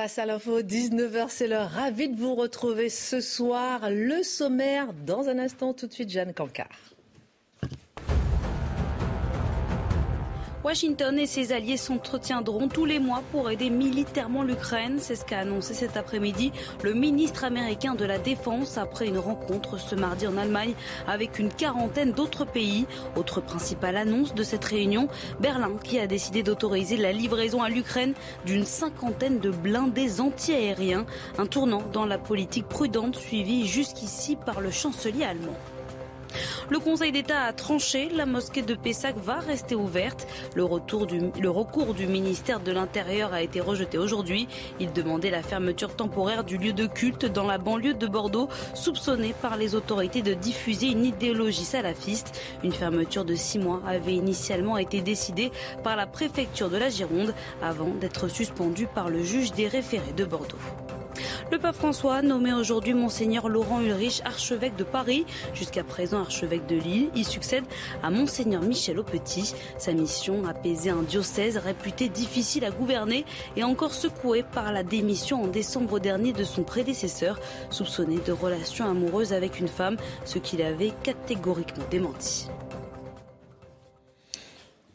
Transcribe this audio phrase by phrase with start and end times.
[0.00, 1.68] Face à l'info, 19h, c'est l'heure.
[1.68, 3.90] Ravi de vous retrouver ce soir.
[3.90, 6.94] Le sommaire, dans un instant, tout de suite, Jeanne Cancard.
[10.62, 14.98] Washington et ses alliés s'entretiendront tous les mois pour aider militairement l'Ukraine.
[15.00, 16.52] C'est ce qu'a annoncé cet après-midi
[16.82, 20.74] le ministre américain de la Défense après une rencontre ce mardi en Allemagne
[21.06, 22.84] avec une quarantaine d'autres pays.
[23.16, 25.08] Autre principale annonce de cette réunion,
[25.40, 28.12] Berlin qui a décidé d'autoriser la livraison à l'Ukraine
[28.44, 31.06] d'une cinquantaine de blindés antiaériens,
[31.38, 35.56] un tournant dans la politique prudente suivie jusqu'ici par le chancelier allemand.
[36.70, 40.26] Le Conseil d'État a tranché, la mosquée de Pessac va rester ouverte.
[40.54, 44.48] Le, recours du ministère de l'Intérieur a été rejeté aujourd'hui.
[44.78, 49.34] Il demandait la fermeture temporaire du lieu de culte dans la banlieue de Bordeaux, soupçonné
[49.40, 52.40] par les autorités de diffuser une idéologie salafiste.
[52.62, 55.50] Une fermeture de six mois avait initialement été décidée
[55.82, 60.24] par la préfecture de la Gironde avant d'être suspendue par le juge des référés de
[60.24, 60.58] Bordeaux.
[61.50, 66.76] Le pape François nommé aujourd'hui Monseigneur Laurent Ulrich, archevêque de Paris, jusqu'à présent archevêque de
[66.76, 67.10] Lille.
[67.14, 67.64] Il succède
[68.02, 69.54] à Monseigneur Michel Aupetit.
[69.78, 73.24] Sa mission, apaiser un diocèse réputé difficile à gouverner
[73.56, 78.88] et encore secoué par la démission en décembre dernier de son prédécesseur, soupçonné de relations
[78.88, 82.48] amoureuses avec une femme, ce qu'il avait catégoriquement démenti.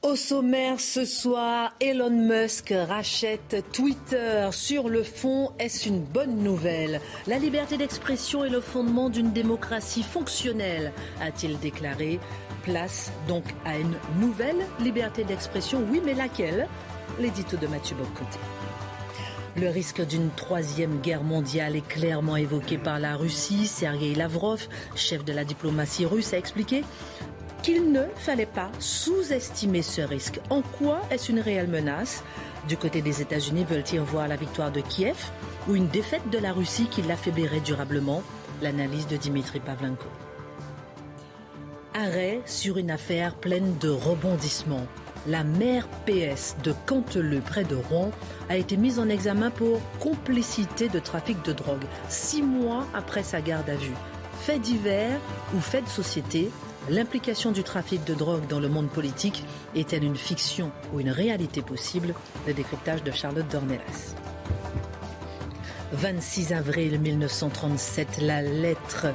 [0.06, 4.47] Au sommaire ce soir, Elon Musk rachète Twitter.
[4.52, 7.02] Sur le fond, est-ce une bonne nouvelle?
[7.25, 12.19] La liberté d'expression est le fondement d'une démocratie fonctionnelle, a-t-il déclaré.
[12.62, 15.84] Place donc à une nouvelle liberté d'expression.
[15.90, 16.68] Oui, mais laquelle?
[17.19, 18.38] L'édito de Mathieu Bocoté.
[19.58, 23.66] Le risque d'une troisième guerre mondiale est clairement évoqué par la Russie.
[23.66, 26.84] Sergei Lavrov, chef de la diplomatie russe, a expliqué
[27.66, 30.40] qu'il ne fallait pas sous-estimer ce risque.
[30.52, 32.24] En quoi est-ce une réelle menace?
[32.68, 35.31] Du côté des États-Unis, veulent-ils voir la victoire de Kiev
[35.68, 38.22] ou une défaite de la Russie qui l'affaiblirait durablement?
[38.62, 40.06] L'analyse de Dimitri Pavlenko.
[41.96, 44.86] Arrêt sur une affaire pleine de rebondissements.
[45.26, 48.12] La mère PS de Canteleu, près de Rouen,
[48.47, 53.42] a été mise en examen pour complicité de trafic de drogue, six mois après sa
[53.42, 53.96] garde à vue.
[54.42, 55.20] Fait divers
[55.56, 56.52] ou fait de société,
[56.90, 59.44] L'implication du trafic de drogue dans le monde politique
[59.75, 62.13] est-elle une fiction ou une réalité possible?
[62.46, 64.13] Le décryptage de Charlotte Dornelas.
[65.94, 69.07] 26 avril 1937, la lettre,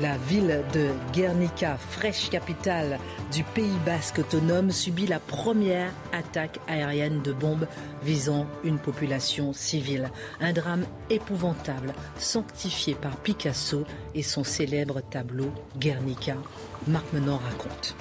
[0.00, 2.98] la ville de Guernica, fraîche capitale
[3.32, 7.66] du Pays basque autonome, subit la première attaque aérienne de bombes
[8.02, 10.10] visant une population civile.
[10.40, 13.84] Un drame épouvantable, sanctifié par Picasso
[14.14, 16.36] et son célèbre tableau Guernica.
[16.88, 17.94] Marc Menon raconte.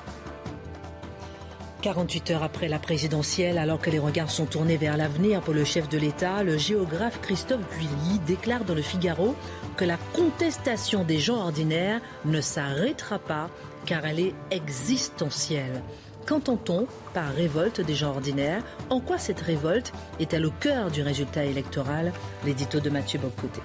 [1.81, 5.63] 48 heures après la présidentielle, alors que les regards sont tournés vers l'avenir pour le
[5.63, 9.35] chef de l'État, le géographe Christophe Guilly déclare dans le Figaro
[9.75, 13.49] que la contestation des gens ordinaires ne s'arrêtera pas
[13.85, 15.83] car elle est existentielle.
[16.25, 18.63] Qu'entend-on par révolte des gens ordinaires?
[18.89, 22.11] En quoi cette révolte est-elle au cœur du résultat électoral?
[22.45, 23.61] L'édito de Mathieu Bocoté.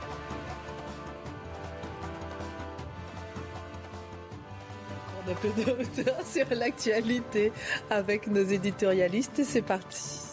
[5.29, 7.53] Un peu de hauteur sur l'actualité
[7.91, 9.43] avec nos éditorialistes.
[9.45, 10.33] C'est parti.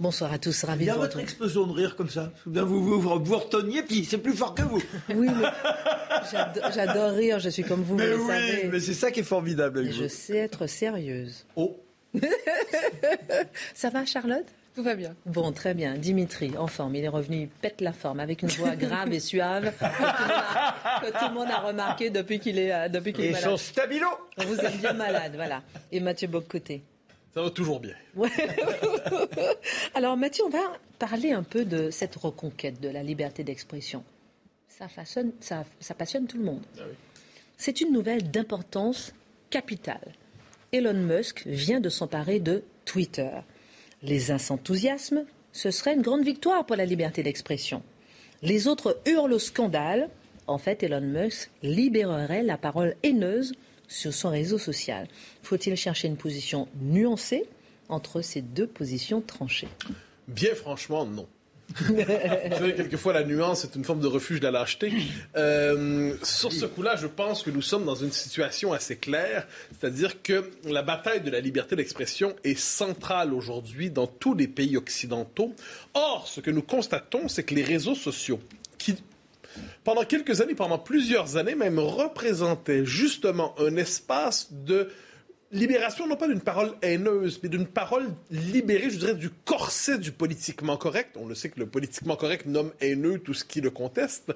[0.00, 2.32] Bonsoir à tous, ravi de vous votre explosion de rire comme ça.
[2.46, 3.40] Vous vous, vous, vous
[3.86, 4.80] puis c'est plus fort que vous.
[5.08, 5.48] Oui, mais
[6.74, 9.80] j'adore rire, je suis comme vous, mais vous oui, mais c'est ça qui est formidable
[9.80, 11.46] avec Je sais être sérieuse.
[11.56, 11.78] Oh
[13.74, 14.46] Ça va, Charlotte?
[14.74, 15.14] Tout va bien.
[15.26, 15.94] Bon, très bien.
[15.96, 16.94] Dimitri, en forme.
[16.94, 21.28] Il est revenu, il pète la forme avec une voix grave et suave que tout
[21.28, 23.44] le monde a, remarqué depuis qu'il est, euh, depuis qu'il est malade.
[23.44, 24.06] Et son stabilo
[24.36, 25.62] Vous êtes bien malade, voilà.
[25.90, 26.82] Et Mathieu Boccoté
[27.34, 27.94] ça va toujours bien.
[29.94, 34.02] Alors Mathieu, on va parler un peu de cette reconquête de la liberté d'expression.
[34.78, 36.62] Ça, ça, passionne tout le monde.
[36.78, 36.82] Ah
[37.56, 39.12] C'est une nouvelle d'importance
[39.50, 40.14] capitale.
[40.72, 43.30] Elon Musk vient de s'emparer de Twitter.
[44.02, 47.82] Les uns s'enthousiasment, ce serait une grande victoire pour la liberté d'expression.
[48.42, 50.10] Les autres hurlent au scandale.
[50.46, 53.54] En fait, Elon Musk libérerait la parole haineuse
[53.88, 55.08] sur son réseau social.
[55.42, 57.46] Faut-il chercher une position nuancée
[57.88, 59.68] entre ces deux positions tranchées?
[60.28, 61.26] Bien franchement, non.
[62.76, 64.92] Quelquefois, la nuance est une forme de refuge de la lâcheté.
[65.36, 69.46] Euh, sur ce coup-là, je pense que nous sommes dans une situation assez claire,
[69.78, 74.76] c'est-à-dire que la bataille de la liberté d'expression est centrale aujourd'hui dans tous les pays
[74.76, 75.54] occidentaux.
[75.94, 78.40] Or, ce que nous constatons, c'est que les réseaux sociaux,
[78.78, 78.96] qui
[79.84, 84.90] pendant quelques années, pendant plusieurs années même, représentaient justement un espace de
[85.52, 90.12] libération non pas d'une parole haineuse, mais d'une parole libérée, je dirais, du corset du
[90.12, 91.16] politiquement correct.
[91.16, 94.32] On le sait que le politiquement correct nomme haineux tout ce qui le conteste.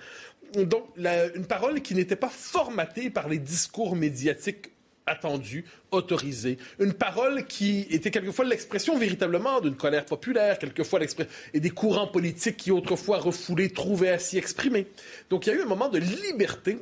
[0.56, 4.70] Donc, une parole qui n'était pas formatée par les discours médiatiques
[5.06, 6.58] attendus, autorisés.
[6.78, 12.06] Une parole qui était quelquefois l'expression véritablement d'une colère populaire, quelquefois l'expression et des courants
[12.06, 14.86] politiques qui autrefois refoulés trouvaient à s'y exprimer.
[15.28, 16.78] Donc il y a eu un moment de liberté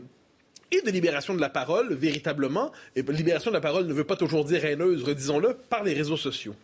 [0.72, 2.72] et de libération de la parole, véritablement.
[2.96, 6.16] Et libération de la parole ne veut pas toujours dire haineuse, redisons-le, par les réseaux
[6.16, 6.54] sociaux.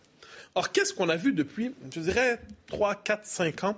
[0.55, 3.77] Or, qu'est-ce qu'on a vu depuis, je dirais, 3, 4, 5 ans?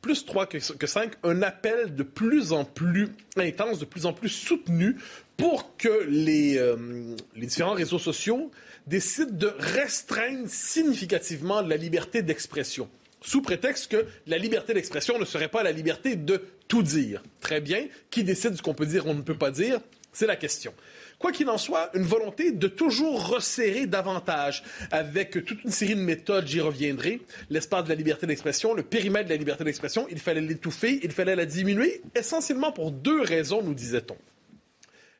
[0.00, 4.28] Plus 3 que 5, un appel de plus en plus intense, de plus en plus
[4.28, 4.96] soutenu
[5.36, 8.50] pour que les, euh, les différents réseaux sociaux
[8.86, 12.88] décident de restreindre significativement la liberté d'expression
[13.20, 17.22] sous prétexte que la liberté d'expression ne serait pas la liberté de tout dire.
[17.40, 17.86] Très bien.
[18.10, 19.80] Qui décide ce qu'on peut dire on ne peut pas dire?
[20.12, 20.72] C'est la question.
[21.18, 26.00] Quoi qu'il en soit, une volonté de toujours resserrer davantage avec toute une série de
[26.00, 30.18] méthodes, j'y reviendrai, l'espace de la liberté d'expression, le périmètre de la liberté d'expression, il
[30.18, 34.16] fallait l'étouffer, il fallait la diminuer, essentiellement pour deux raisons, nous disait-on.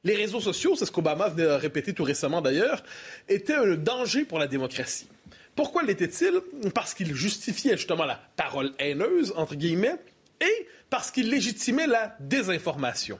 [0.04, 2.82] Les réseaux sociaux, c'est ce qu'Obama venait de répéter tout récemment d'ailleurs,
[3.28, 5.08] étaient un danger pour la démocratie.
[5.56, 6.40] Pourquoi l'était-il?
[6.74, 9.96] Parce qu'il justifiait justement la parole haineuse, entre guillemets,
[10.40, 13.18] et parce qu'il légitimait la désinformation.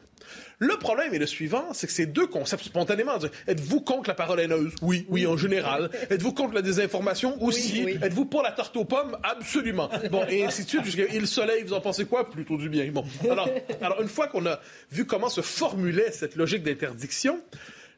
[0.59, 4.41] Le problème est le suivant, c'est que ces deux concepts spontanément, êtes-vous contre la parole
[4.41, 4.73] haineuse?
[4.83, 5.91] Oui, oui, en général.
[6.11, 7.43] Êtes-vous contre la désinformation?
[7.43, 7.81] Aussi.
[8.03, 9.17] Êtes-vous pour la tarte aux pommes?
[9.23, 9.91] Absolument.
[10.11, 12.91] Bon, et ainsi de suite, jusqu'à le soleil, vous en pensez quoi Plutôt du bien.
[12.91, 13.05] Bon.
[13.31, 13.49] Alors,
[13.81, 14.61] alors une fois qu'on a
[14.91, 17.41] vu comment se formulait cette logique d'interdiction,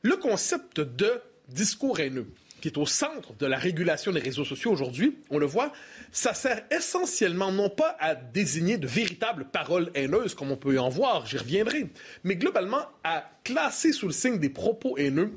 [0.03, 2.27] le concept de discours haineux
[2.61, 5.73] qui est au centre de la régulation des réseaux sociaux aujourd'hui, on le voit,
[6.13, 10.89] ça sert essentiellement non pas à désigner de véritables paroles haineuses comme on peut en
[10.89, 11.89] voir, j'y reviendrai,
[12.25, 15.33] mais globalement à classer sous le signe des propos haineux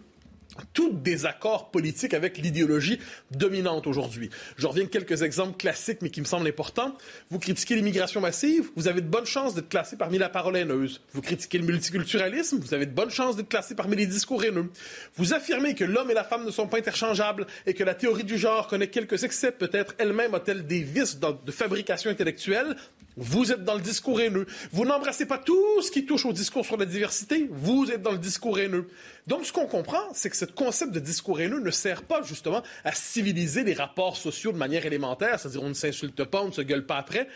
[0.73, 2.99] tout désaccord politique avec l'idéologie
[3.31, 4.29] dominante aujourd'hui.
[4.57, 6.95] Je reviens avec quelques exemples classiques, mais qui me semblent importants.
[7.29, 11.01] Vous critiquez l'immigration massive, vous avez de bonnes chances d'être classé parmi la parole haineuse.
[11.13, 14.69] Vous critiquez le multiculturalisme, vous avez de bonnes chances d'être classé parmi les discours haineux.
[15.15, 18.23] Vous affirmez que l'homme et la femme ne sont pas interchangeables et que la théorie
[18.23, 22.75] du genre connaît quelques excès, peut-être elle-même a-t-elle des vices de fabrication intellectuelle.
[23.17, 24.45] Vous êtes dans le discours haineux.
[24.71, 27.49] Vous n'embrassez pas tout ce qui touche au discours sur la diversité.
[27.51, 28.87] Vous êtes dans le discours haineux.
[29.27, 32.63] Donc, ce qu'on comprend, c'est que ce concept de discours haineux ne sert pas justement
[32.83, 36.51] à civiliser les rapports sociaux de manière élémentaire, c'est-à-dire on ne s'insulte pas, on ne
[36.51, 37.27] se gueule pas après.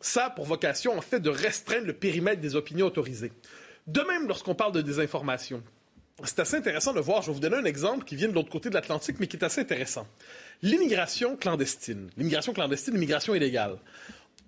[0.00, 3.32] Ça a pour vocation, en fait, de restreindre le périmètre des opinions autorisées.
[3.86, 5.62] De même, lorsqu'on parle de désinformation,
[6.24, 8.48] c'est assez intéressant de voir, je vais vous donner un exemple qui vient de l'autre
[8.48, 10.06] côté de l'Atlantique, mais qui est assez intéressant.
[10.62, 12.08] L'immigration clandestine.
[12.16, 13.76] L'immigration clandestine, l'immigration illégale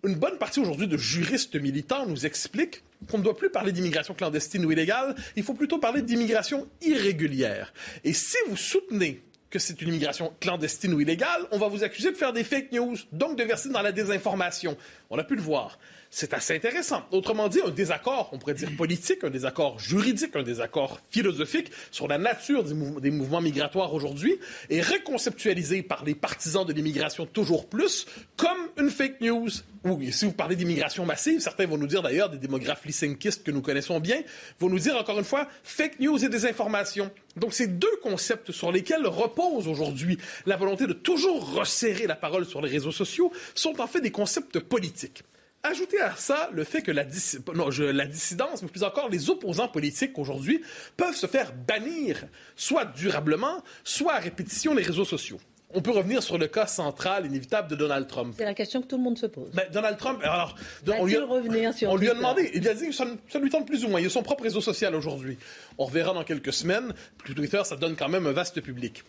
[0.04, 4.14] une bonne partie aujourd'hui de juristes militants nous expliquent qu'on ne doit plus parler d'immigration
[4.14, 7.72] clandestine ou illégale, il faut plutôt parler d'immigration irrégulière.
[8.04, 12.10] Et si vous soutenez que c'est une immigration clandestine ou illégale, on va vous accuser
[12.10, 14.76] de faire des fake news, donc de verser dans la désinformation.
[15.10, 15.78] On a pu le voir
[16.10, 17.02] c'est assez intéressant.
[17.10, 22.08] Autrement dit, un désaccord, on pourrait dire politique, un désaccord juridique, un désaccord philosophique sur
[22.08, 24.38] la nature des, mouvements migratoires aujourd'hui
[24.70, 29.50] est reconceptualisé par les partisans de l'immigration toujours plus comme une fake news.
[29.84, 33.50] Ou si vous parlez d'immigration massive, certains vont nous dire d'ailleurs, des démographes lysenkistes que
[33.50, 34.22] nous connaissons bien,
[34.58, 37.10] vont nous dire encore une fois fake news et désinformation.
[37.36, 42.46] Donc ces deux concepts sur lesquels repose aujourd'hui la volonté de toujours resserrer la parole
[42.46, 45.22] sur les réseaux sociaux sont en fait des concepts politiques.
[45.62, 50.18] Ajoutez à ça le fait que la, la dissidence, mais plus encore les opposants politiques
[50.18, 50.62] aujourd'hui,
[50.96, 52.24] peuvent se faire bannir,
[52.54, 55.40] soit durablement, soit à répétition les réseaux sociaux.
[55.74, 58.34] On peut revenir sur le cas central, inévitable de Donald Trump.
[58.38, 59.50] C'est la question que tout le monde se pose.
[59.52, 60.54] Ben, Donald Trump, alors,
[60.86, 63.04] on lui, a, revenir sur on lui a demandé, il a dit que ça,
[63.38, 64.00] lui tente plus ou moins.
[64.00, 65.36] Il a son propre réseau social aujourd'hui.
[65.76, 66.94] On reverra dans quelques semaines.
[67.22, 69.04] Twitter, ça donne quand même un vaste public.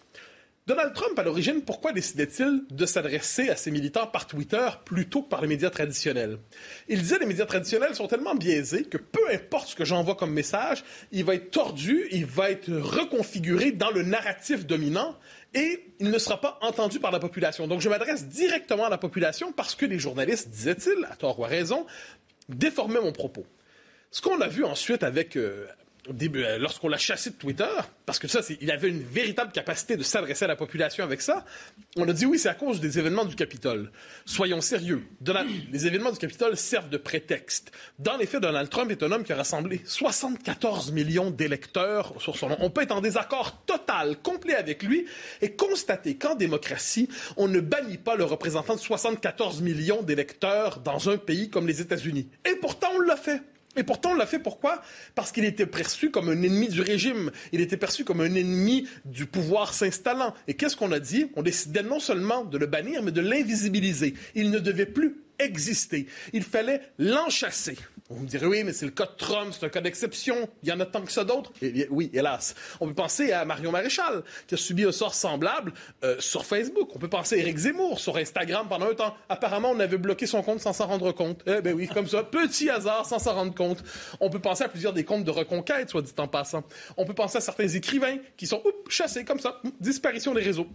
[0.69, 5.29] Donald Trump, à l'origine, pourquoi décidait-il de s'adresser à ses militants par Twitter plutôt que
[5.29, 6.37] par les médias traditionnels?
[6.87, 10.31] Il disait les médias traditionnels sont tellement biaisés que peu importe ce que j'envoie comme
[10.31, 15.17] message, il va être tordu, il va être reconfiguré dans le narratif dominant
[15.55, 17.65] et il ne sera pas entendu par la population.
[17.65, 21.45] Donc je m'adresse directement à la population parce que les journalistes, disait-il, à tort ou
[21.45, 21.87] à raison,
[22.47, 23.47] déformaient mon propos.
[24.11, 25.65] Ce qu'on a vu ensuite avec, euh,
[26.59, 27.65] lorsqu'on l'a chassé de Twitter,
[28.05, 31.45] parce que ça, il avait une véritable capacité de s'adresser à la population avec ça,
[31.97, 33.91] on a dit oui, c'est à cause des événements du Capitole.
[34.25, 35.03] Soyons sérieux.
[35.71, 37.71] les événements du Capitole servent de prétexte.
[37.97, 42.37] Dans les faits, Donald Trump est un homme qui a rassemblé 74 millions d'électeurs sur
[42.37, 42.57] son nom.
[42.59, 45.05] On peut être en désaccord total, complet avec lui
[45.41, 51.09] et constater qu'en démocratie, on ne bannit pas le représentant de 74 millions d'électeurs dans
[51.09, 52.29] un pays comme les États-Unis.
[52.45, 53.41] Et pourtant, on l'a fait.
[53.79, 54.81] Et pourtant, on l'a fait pourquoi?
[55.15, 57.31] Parce qu'il était perçu comme un ennemi du régime.
[57.53, 60.33] Il était perçu comme un ennemi du pouvoir s'installant.
[60.49, 61.31] Et qu'est-ce qu'on a dit?
[61.37, 64.15] On décidait non seulement de le bannir, mais de l'invisibiliser.
[64.35, 66.07] Il ne devait plus exister.
[66.33, 67.77] Il fallait l'enchasser.
[68.11, 70.49] Vous me direz, oui, mais c'est le cas de Trump, c'est un cas d'exception.
[70.63, 71.51] Il y en a tant que ça d'autres.
[71.91, 72.55] Oui, hélas.
[72.79, 75.73] On peut penser à Marion Maréchal, qui a subi un sort semblable
[76.03, 76.89] euh, sur Facebook.
[76.95, 79.15] On peut penser à Éric Zemmour sur Instagram pendant un temps.
[79.29, 81.43] Apparemment, on avait bloqué son compte sans s'en rendre compte.
[81.45, 83.83] Eh ben oui, comme ça, petit hasard sans s'en rendre compte.
[84.19, 86.63] On peut penser à plusieurs des comptes de reconquête, soit dit en passant.
[86.97, 90.67] On peut penser à certains écrivains qui sont chassés comme ça, disparition des réseaux.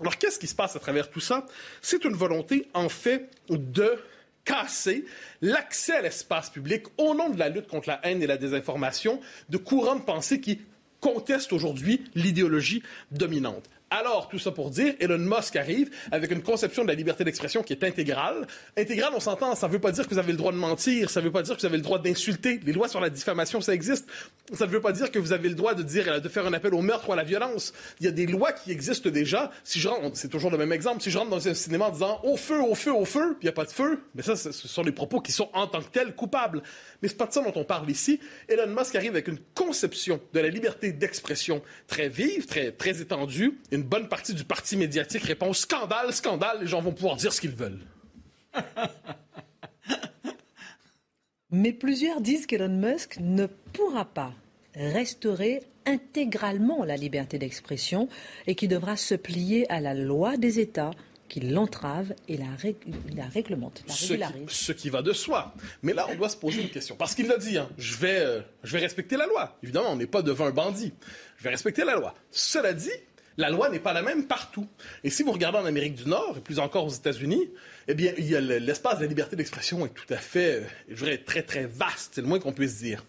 [0.00, 1.44] Alors, qu'est-ce qui se passe à travers tout ça?
[1.82, 3.98] C'est une volonté, en fait, de
[4.48, 5.04] casser
[5.42, 9.20] l'accès à l'espace public au nom de la lutte contre la haine et la désinformation
[9.50, 10.62] de courants de pensée qui
[11.00, 13.68] contestent aujourd'hui l'idéologie dominante.
[13.90, 17.62] Alors, tout ça pour dire, Elon Musk arrive avec une conception de la liberté d'expression
[17.62, 18.46] qui est intégrale.
[18.76, 21.08] Intégrale, on s'entend, ça ne veut pas dire que vous avez le droit de mentir,
[21.08, 22.60] ça ne veut pas dire que vous avez le droit d'insulter.
[22.64, 24.06] Les lois sur la diffamation, ça existe.
[24.52, 26.52] Ça ne veut pas dire que vous avez le droit de dire, de faire un
[26.52, 27.72] appel au meurtre ou à la violence.
[28.00, 29.50] Il y a des lois qui existent déjà.
[29.64, 31.90] Si je rentre, c'est toujours le même exemple, si je rentre dans un cinéma en
[31.90, 34.36] disant au feu, au feu, au feu, il n'y a pas de feu, mais ça,
[34.36, 36.62] ce sont les propos qui sont en tant que tels coupables.
[37.00, 38.20] Mais c'est pas de ça dont on parle ici.
[38.48, 43.58] Elon Musk arrive avec une conception de la liberté d'expression très vive, très, très étendue.
[43.78, 47.40] Une bonne partie du parti médiatique répond scandale, scandale, les gens vont pouvoir dire ce
[47.40, 47.78] qu'ils veulent.
[51.52, 54.32] Mais plusieurs disent qu'Elon Musk ne pourra pas
[54.74, 58.08] restaurer intégralement la liberté d'expression
[58.48, 60.90] et qu'il devra se plier à la loi des États
[61.28, 62.46] qui l'entrave et la,
[63.32, 63.94] réglemente, la.
[64.48, 65.54] Ce qui, va de soi.
[65.82, 66.96] Mais là, on doit se poser une question.
[66.96, 69.56] Parce qu'il l'a dit, hein, je, vais, euh, je vais respecter la loi.
[69.62, 70.92] Évidemment, on n'est pas devant un bandit.
[71.36, 72.14] Je vais respecter la loi.
[72.32, 72.90] Cela dit,
[73.38, 74.66] la loi n'est pas la même partout.
[75.04, 77.48] Et si vous regardez en Amérique du Nord, et plus encore aux États-Unis,
[77.86, 81.42] eh bien, l'espace de la liberté d'expression est tout à fait, euh, je dirais, très,
[81.42, 82.12] très vaste.
[82.16, 83.04] C'est le moins qu'on puisse dire.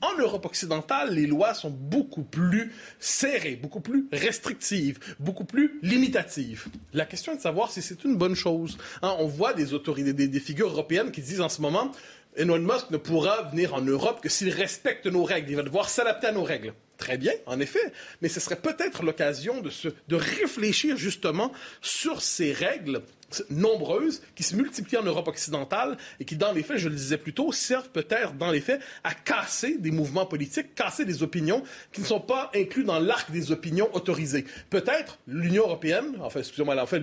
[0.00, 6.66] En Europe occidentale, les lois sont beaucoup plus serrées, beaucoup plus restrictives, beaucoup plus limitatives.
[6.92, 8.76] La question est de savoir si c'est une bonne chose.
[9.02, 11.92] Hein, on voit des autorités, des, figures européennes qui disent en ce moment
[12.36, 15.50] Elon Musk ne pourra venir en Europe que s'il respecte nos règles.
[15.50, 16.74] Il va devoir s'adapter à nos règles.
[16.98, 23.02] Très bien, en effet, mais ce serait peut-être l'occasion de, réfléchir justement sur ces règles
[23.50, 27.18] nombreuses qui se multiplient en Europe occidentale et qui, dans les faits, je le disais
[27.18, 31.62] plus tôt, servent peut-être, dans les faits, à casser des mouvements politiques, casser des opinions
[31.92, 34.46] qui ne sont pas inclus dans l'arc des opinions autorisées.
[34.70, 37.02] Peut-être l'Union européenne, enfin, excusez-moi, en fait,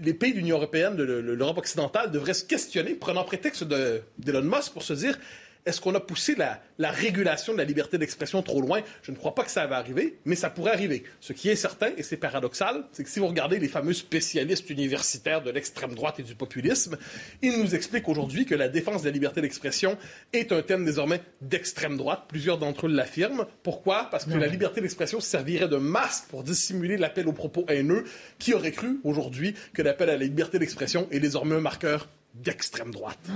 [0.00, 4.72] les pays de l'Union européenne, de l'Europe occidentale, devraient se questionner, prenant prétexte d'Elon Musk,
[4.72, 5.18] pour se dire
[5.66, 8.82] est-ce qu'on a poussé la, régulation de la liberté d'expression trop loin?
[9.02, 11.04] Je ne crois pas que ça va arriver, mais ça pourrait arriver.
[11.20, 14.68] Ce qui est certain, et c'est paradoxal, c'est que si vous regardez les fameux spécialistes
[14.68, 16.98] universitaires de l'extrême droite et du populisme,
[17.40, 19.96] ils nous expliquent aujourd'hui que la défense de la liberté d'expression
[20.32, 22.24] est un thème désormais d'extrême droite.
[22.28, 23.46] Plusieurs d'entre eux l'affirment.
[23.62, 24.08] Pourquoi?
[24.10, 28.04] Parce que la liberté d'expression servirait de masque pour dissimuler l'appel aux propos haineux.
[28.38, 32.90] Qui aurait cru aujourd'hui que l'appel à la liberté d'expression est désormais un marqueur d'extrême
[32.90, 33.30] droite?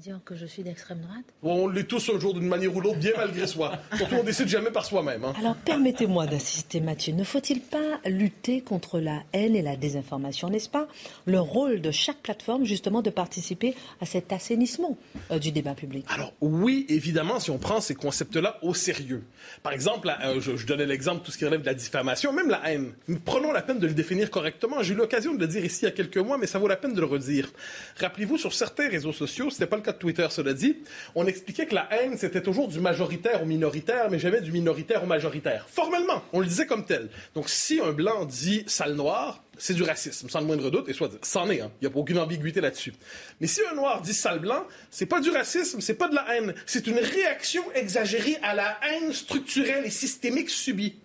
[0.00, 2.96] Dire que je suis d'extrême droite On l'est tous un jour d'une manière ou l'autre,
[2.96, 3.72] bien malgré soi.
[3.98, 5.24] Surtout, on décide jamais par soi-même.
[5.24, 5.34] Hein.
[5.38, 7.12] Alors, permettez-moi d'insister, Mathieu.
[7.12, 10.88] Ne faut-il pas lutter contre la haine et la désinformation, n'est-ce pas?
[11.26, 14.96] Le rôle de chaque plateforme, justement, de participer à cet assainissement
[15.32, 16.06] euh, du débat public.
[16.08, 19.22] Alors, oui, évidemment, si on prend ces concepts-là au sérieux.
[19.62, 22.62] Par exemple, euh, je, donnais l'exemple, tout ce qui relève de la diffamation, même la
[22.70, 22.94] haine.
[23.26, 24.82] prenons la peine de le définir correctement.
[24.82, 26.68] J'ai eu l'occasion de le dire ici il y a quelques mois, mais ça vaut
[26.68, 27.52] la peine de le redire.
[27.98, 30.76] Rappelez-vous, sur certains réseaux sociaux, c'était pas le cas Twitter, cela dit,
[31.14, 35.02] on expliquait que la haine, c'était toujours du majoritaire au minoritaire, mais jamais du minoritaire
[35.02, 35.66] au majoritaire.
[35.68, 37.08] Formellement, on le disait comme tel.
[37.34, 40.92] Donc, si un blanc dit sale noir, c'est du racisme, sans le moindre doute, et
[40.92, 41.70] soit c'en est, hein.
[41.80, 42.94] il n'y a aucune ambiguïté là-dessus.
[43.40, 46.26] Mais si un noir dit sale blanc, c'est pas du racisme, c'est pas de la
[46.34, 50.96] haine, c'est une réaction exagérée à la haine structurelle et systémique subie.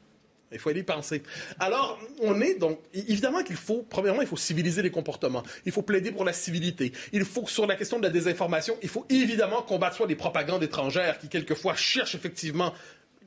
[0.55, 1.21] Il faut aller y penser.
[1.59, 5.43] Alors, on est donc, évidemment qu'il faut, premièrement, il faut civiliser les comportements.
[5.65, 6.93] Il faut plaider pour la civilité.
[7.13, 10.63] Il faut, sur la question de la désinformation, il faut évidemment combattre soit les propagandes
[10.63, 12.73] étrangères qui, quelquefois, cherchent effectivement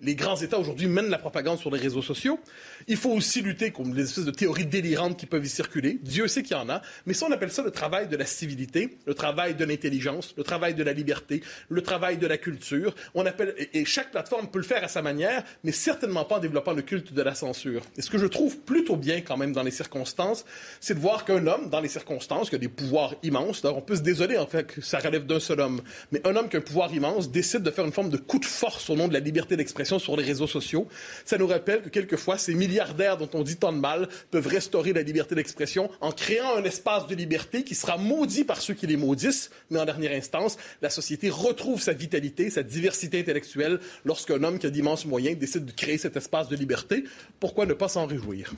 [0.02, 2.38] les grands États aujourd'hui mènent la propagande sur les réseaux sociaux.
[2.86, 5.98] Il faut aussi lutter contre les espèces de théories délirantes qui peuvent y circuler.
[6.02, 6.82] Dieu sait qu'il y en a.
[7.06, 10.44] Mais ça, on appelle ça le travail de la civilité, le travail de l'intelligence, le
[10.44, 12.94] travail de la liberté, le travail de la culture.
[13.14, 16.40] On appelle, et chaque plateforme peut le faire à sa manière, mais certainement pas en
[16.40, 17.82] développant le culte de la censure.
[17.96, 20.44] Et ce que je trouve plutôt bien quand même dans les circonstances,
[20.80, 23.96] c'est de voir qu'un homme, dans les circonstances, qui a des pouvoirs immenses, on peut
[23.96, 25.80] se désoler en fait que ça relève d'un seul homme,
[26.12, 28.38] mais un homme qui a un pouvoir immense décide de faire une forme de coup
[28.38, 30.88] de force au nom de la liberté d'expression sur les réseaux sociaux.
[31.24, 34.92] Ça nous rappelle que quelquefois, ces milliardaires dont on dit tant de mal peuvent restaurer
[34.92, 38.86] la liberté d'expression en créant un espace de liberté qui sera maudit par ceux qui
[38.86, 44.42] les maudissent, mais en dernière instance, la société retrouve sa vitalité, sa diversité intellectuelle lorsqu'un
[44.42, 47.04] homme qui a d'immenses moyens décide de créer cet espace de liberté.
[47.40, 48.52] Pourquoi ne pas s'en réjouir?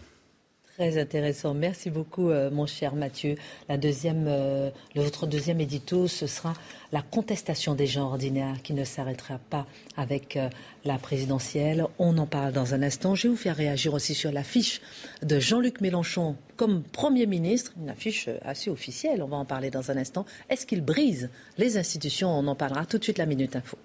[0.80, 1.52] Très intéressant.
[1.52, 3.34] Merci beaucoup, euh, mon cher Mathieu.
[3.68, 6.54] La deuxième, euh, votre deuxième édito, ce sera
[6.90, 9.66] la contestation des gens ordinaires qui ne s'arrêtera pas
[9.98, 10.48] avec euh,
[10.86, 11.84] la présidentielle.
[11.98, 13.14] On en parle dans un instant.
[13.14, 14.80] Je vais vous faire réagir aussi sur l'affiche
[15.20, 19.22] de Jean-Luc Mélenchon comme Premier ministre, une affiche assez officielle.
[19.22, 20.24] On va en parler dans un instant.
[20.48, 22.30] Est-ce qu'il brise les institutions?
[22.30, 23.76] On en parlera tout de suite la Minute Info.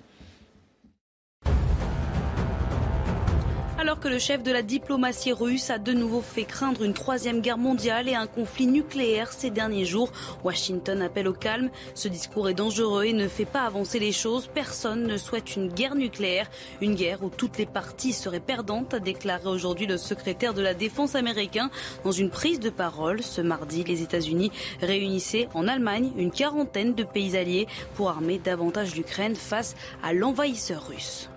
[3.86, 7.40] Alors que le chef de la diplomatie russe a de nouveau fait craindre une troisième
[7.40, 10.12] guerre mondiale et un conflit nucléaire ces derniers jours,
[10.44, 11.70] Washington appelle au calme.
[11.94, 14.50] Ce discours est dangereux et ne fait pas avancer les choses.
[14.52, 16.50] Personne ne souhaite une guerre nucléaire,
[16.82, 20.74] une guerre où toutes les parties seraient perdantes, a déclaré aujourd'hui le secrétaire de la
[20.74, 21.70] Défense américain
[22.04, 23.22] dans une prise de parole.
[23.22, 24.52] Ce mardi, les États-Unis
[24.82, 30.88] réunissaient en Allemagne une quarantaine de pays alliés pour armer davantage l'Ukraine face à l'envahisseur
[30.88, 31.30] russe.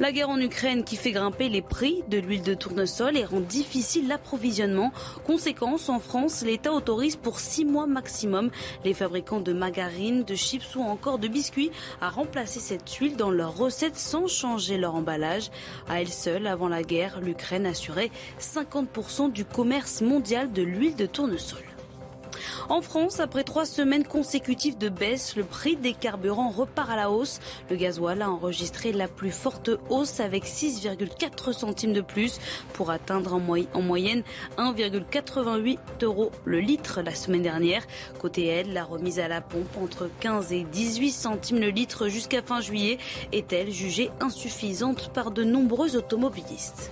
[0.00, 3.40] La guerre en Ukraine qui fait grimper les prix de l'huile de tournesol et rend
[3.40, 4.92] difficile l'approvisionnement.
[5.24, 8.50] Conséquence, en France, l'État autorise pour six mois maximum
[8.84, 13.30] les fabricants de margarine, de chips ou encore de biscuits à remplacer cette huile dans
[13.30, 15.50] leurs recettes sans changer leur emballage.
[15.88, 21.06] À elle seule, avant la guerre, l'Ukraine assurait 50% du commerce mondial de l'huile de
[21.06, 21.73] tournesol.
[22.68, 27.10] En France, après trois semaines consécutives de baisse, le prix des carburants repart à la
[27.10, 27.40] hausse.
[27.70, 32.40] Le gasoil a enregistré la plus forte hausse avec 6,4 centimes de plus
[32.72, 34.22] pour atteindre en, moyenne
[34.58, 37.82] 1,88 euros le litre la semaine dernière.
[38.18, 42.42] Côté aide, la remise à la pompe entre 15 et 18 centimes le litre jusqu'à
[42.42, 42.98] fin juillet
[43.32, 46.90] est-elle jugée insuffisante par de nombreux automobilistes.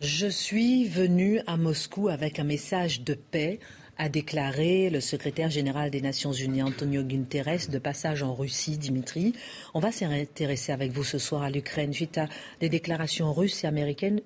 [0.00, 3.58] Je suis venu à Moscou avec un message de paix,
[3.96, 9.32] a déclaré le secrétaire général des Nations Unies, Antonio Guterres, de passage en Russie, Dimitri.
[9.72, 12.28] On va s'intéresser avec vous ce soir à l'Ukraine suite à
[12.60, 14.20] des déclarations russes et américaines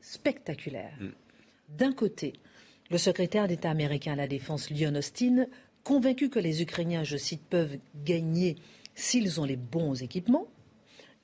[0.00, 0.96] spectaculaires.
[1.00, 1.08] Mm.
[1.76, 2.34] D'un côté,
[2.92, 5.46] le secrétaire d'État américain à la Défense, Lyon Austin,
[5.82, 8.54] convaincu que les Ukrainiens, je cite, peuvent gagner
[8.94, 10.46] s'ils ont les bons équipements.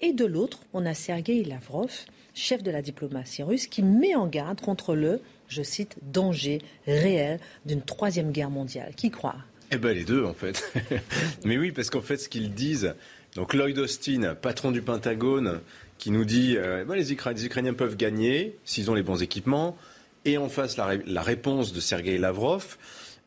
[0.01, 2.05] Et de l'autre, on a Sergei Lavrov,
[2.35, 7.41] chef de la diplomatie russe, qui met en garde contre le, je cite, danger réel
[7.67, 8.93] d'une troisième guerre mondiale.
[8.97, 9.37] Qui croit?
[9.71, 10.73] Eh bien, les deux, en fait.
[11.45, 12.95] Mais oui, parce qu'en fait, ce qu'ils disent,
[13.35, 15.61] donc Lloyd Austin, patron du Pentagone,
[15.99, 19.77] qui nous dit euh, bah, les, Ukrainiens peuvent gagner s'ils ont les bons équipements,
[20.25, 22.77] et en face la, réponse de Sergei Lavrov,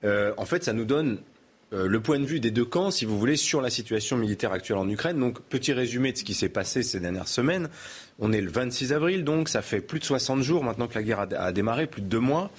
[0.03, 1.17] euh, en fait, ça nous donne
[1.73, 4.51] euh, le point de vue des deux camps, si vous voulez, sur la situation militaire
[4.51, 5.19] actuelle en Ukraine.
[5.19, 7.69] Donc, petit résumé de ce qui s'est passé ces dernières semaines.
[8.19, 11.03] On est le 26 avril, donc ça fait plus de 60 jours maintenant que la
[11.03, 12.49] guerre a, démarré, plus de deux mois.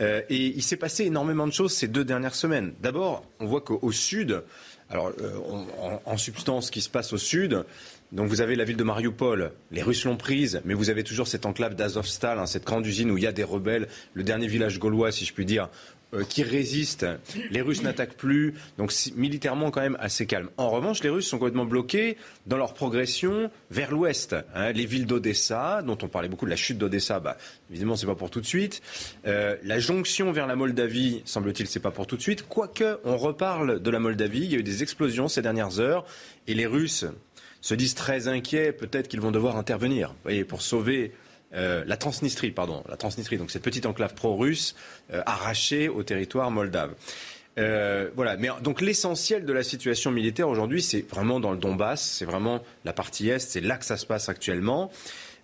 [0.00, 2.72] Euh, et il s'est passé énormément de choses ces deux dernières semaines.
[2.80, 4.42] D'abord, on voit qu'au sud,
[4.90, 5.38] alors euh,
[6.06, 7.64] en, substance, ce qui se passe au sud,
[8.12, 11.26] donc vous avez la ville de Mariupol, les Russes l'ont prise, mais vous avez toujours
[11.26, 14.46] cette enclave d'Azovstal, hein, cette grande usine où il y a des rebelles, le dernier
[14.46, 15.68] village gaulois, si je puis dire,
[16.28, 17.06] qui résistent.
[17.50, 20.50] Les Russes n'attaquent plus, donc militairement quand même assez calme.
[20.56, 24.36] En revanche, les Russes sont complètement bloqués dans leur progression vers l'ouest.
[24.54, 24.72] Hein.
[24.72, 27.36] les villes d'Odessa, dont on parlait beaucoup de la chute d'Odessa, bah,
[27.70, 28.82] évidemment c'est pas pour tout de suite.
[29.26, 32.46] Euh, la jonction vers la Moldavie, semble-t-il, c'est pas pour tout de suite.
[32.48, 36.04] Quoique on reparle de la Moldavie, il y a eu des explosions ces dernières heures,
[36.46, 37.06] et les Russes
[37.60, 40.14] se disent très inquiets, peut-être qu'ils vont devoir intervenir,
[40.48, 41.12] pour sauver
[41.54, 44.74] euh, la Transnistrie, pardon, la Transnistrie, donc cette petite enclave pro-russe
[45.12, 46.94] euh, arrachée au territoire moldave.
[47.58, 52.00] Euh, voilà, mais donc l'essentiel de la situation militaire aujourd'hui, c'est vraiment dans le Donbass,
[52.00, 54.90] c'est vraiment la partie est, c'est là que ça se passe actuellement.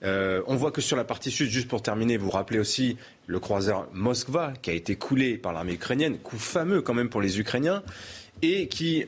[0.02, 3.88] on voit que sur la partie sud, juste pour terminer, vous rappelez aussi le croiseur
[3.92, 7.82] Moskva qui a été coulé par l'armée ukrainienne, coup fameux quand même pour les Ukrainiens,
[8.40, 9.04] et qui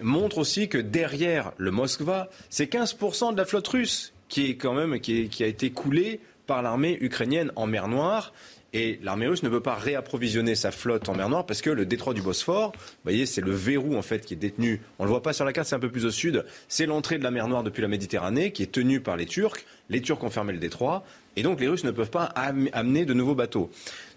[0.00, 4.72] montre aussi que derrière le Moskva, c'est 15% de la flotte russe qui est quand
[4.72, 6.18] même qui, qui a été coulé
[6.52, 8.34] par l'armée ukrainienne en mer Noire.
[8.74, 11.86] Et l'armée russe ne peut pas réapprovisionner sa flotte en mer Noire parce que le
[11.86, 14.82] détroit du Bosphore, vous voyez, c'est le verrou en fait qui est détenu.
[14.98, 16.44] On le voit pas sur la carte, c'est un peu plus au sud.
[16.68, 19.64] C'est l'entrée de la mer Noire depuis la Méditerranée qui est tenue par les Turcs.
[19.88, 23.14] Les Turcs ont fermé le détroit et donc les Russes ne peuvent pas amener de
[23.14, 23.70] nouveaux bateaux.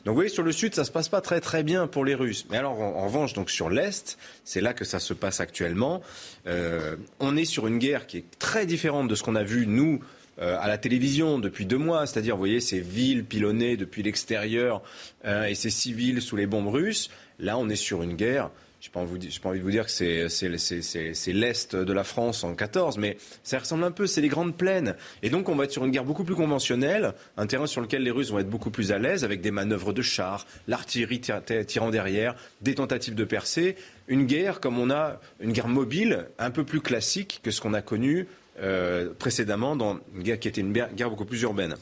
[0.03, 2.15] Donc vous voyez, sur le sud, ça se passe pas très très bien pour les
[2.15, 2.47] Russes.
[2.49, 6.01] Mais alors, en, revanche, donc sur l'est, c'est là que ça se passe actuellement.
[6.47, 9.67] Euh, on est sur une guerre qui est très différente de ce qu'on a vu
[9.67, 10.01] nous
[10.39, 14.81] euh, à la télévision depuis deux mois, c'est-à-dire, vous voyez, ces villes pilonnées depuis l'extérieur
[15.25, 17.09] euh, et ces civils sous les bombes russes.
[17.39, 18.51] Là, on est sur une guerre.
[18.81, 22.99] Je n'ai pas, envie de vous dire que c'est l'Est de la France en 14,
[22.99, 24.95] mais ça ressemble un peu, c'est les grandes plaines.
[25.23, 28.03] Et donc on va être sur une guerre beaucoup plus conventionnelle, un terrain sur lequel
[28.03, 31.19] les Russes vont être beaucoup plus à l'aise, avec des manœuvres de chars, l'artillerie
[31.65, 33.75] tirant derrière, des tentatives de percée.
[34.07, 37.73] Une guerre comme on a, une guerre mobile, un peu plus classique que ce qu'on
[37.73, 38.27] a connu
[38.61, 41.75] euh, précédemment dans une guerre qui était une guerre beaucoup plus urbaine.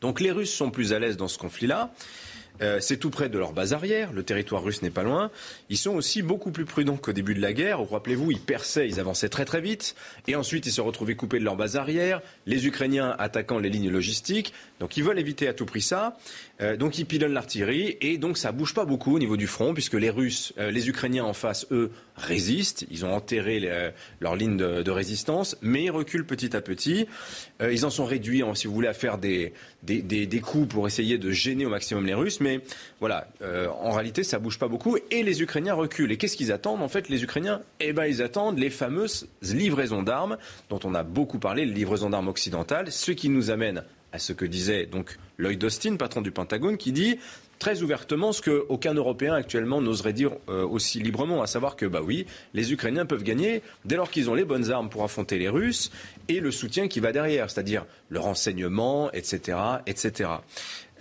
[0.00, 1.92] Donc les Russes sont plus à l'aise dans ce conflit-là.
[2.60, 5.30] Euh, c'est tout près de leur base arrière, le territoire russe n'est pas loin.
[5.70, 7.80] Ils sont aussi beaucoup plus prudents qu'au début de la guerre.
[7.88, 9.94] Rappelez-vous, ils perçaient, ils avançaient très très vite,
[10.28, 13.90] et ensuite ils se retrouvaient coupés de leur base arrière, les Ukrainiens attaquant les lignes
[13.90, 14.52] logistiques.
[14.80, 16.16] Donc ils veulent éviter à tout prix ça.
[16.62, 19.74] Euh, donc ils pilonnent l'artillerie et donc ça bouge pas beaucoup au niveau du front
[19.74, 22.86] puisque les Russes, euh, les Ukrainiens en face, eux, résistent.
[22.90, 27.06] Ils ont enterré euh, leur ligne de, résistance, mais ils reculent petit à petit.
[27.62, 31.16] ils en sont réduits, si vous voulez, à faire des, des, des, coups pour essayer
[31.16, 32.40] de gêner au maximum les Russes.
[32.40, 32.60] Mais
[33.00, 33.26] voilà,
[33.80, 36.12] en réalité, ça bouge pas beaucoup et les Ukrainiens reculent.
[36.12, 40.02] Et qu'est-ce qu'ils attendent En fait, les Ukrainiens, eh ben, ils attendent les fameuses livraisons
[40.02, 40.36] d'armes
[40.68, 44.32] dont on a beaucoup parlé, les livraisons d'armes occidentales, ce qui nous amène à ce
[44.32, 47.18] que disait donc Lloyd Austin, patron du Pentagone, qui dit
[47.58, 52.00] très ouvertement ce qu'aucun Européen actuellement n'oserait dire euh, aussi librement, à savoir que, bah
[52.04, 55.48] oui, les Ukrainiens peuvent gagner dès lors qu'ils ont les bonnes armes pour affronter les
[55.48, 55.92] Russes
[56.28, 60.30] et le soutien qui va derrière, c'est-à-dire le renseignement, etc., etc.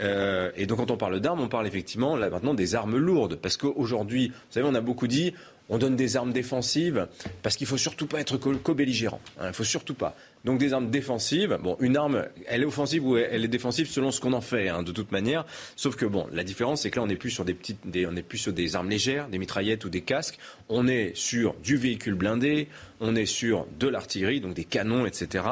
[0.02, 3.38] Euh, et donc quand on parle d'armes, on parle effectivement là maintenant des armes lourdes,
[3.38, 5.34] parce qu'aujourd'hui, vous savez, on a beaucoup dit,
[5.72, 7.08] on donne des armes défensives
[7.42, 9.22] parce qu'il faut surtout pas être co-belligérant.
[9.40, 10.16] Hein, il faut surtout pas.
[10.44, 11.58] Donc des armes défensives.
[11.62, 14.70] Bon, une arme, elle est offensive ou elle est défensive selon ce qu'on en fait,
[14.70, 15.46] hein, de toute manière.
[15.76, 18.16] Sauf que bon, la différence, c'est que là, on n'est plus sur des petites, on
[18.16, 20.40] est plus sur des armes légères, des mitraillettes ou des casques.
[20.70, 22.68] On est sur du véhicule blindé,
[23.00, 25.44] on est sur de l'artillerie, donc des canons, etc.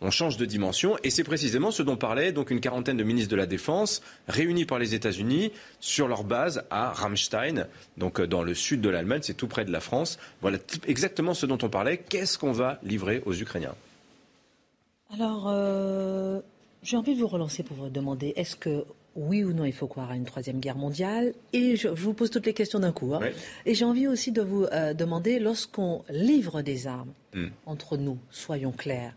[0.00, 3.30] On change de dimension, et c'est précisément ce dont parlait donc une quarantaine de ministres
[3.30, 8.42] de la Défense réunis par les États-Unis sur leur base à Ramstein, donc euh, dans
[8.42, 10.18] le sud de l'Allemagne, c'est tout près de la France.
[10.40, 11.98] Voilà exactement ce dont on parlait.
[11.98, 13.74] Qu'est-ce qu'on va livrer aux Ukrainiens?
[15.14, 16.40] Alors, euh,
[16.82, 19.86] j'ai envie de vous relancer pour vous demander, est-ce que oui ou non, il faut
[19.86, 21.34] croire à une troisième guerre mondiale?
[21.52, 23.14] Et je, vous pose toutes les questions d'un coup.
[23.14, 23.20] Hein.
[23.64, 27.46] Et j'ai envie aussi de vous euh, demander, lorsqu'on livre des armes hmm.
[27.66, 29.14] entre nous, soyons clairs,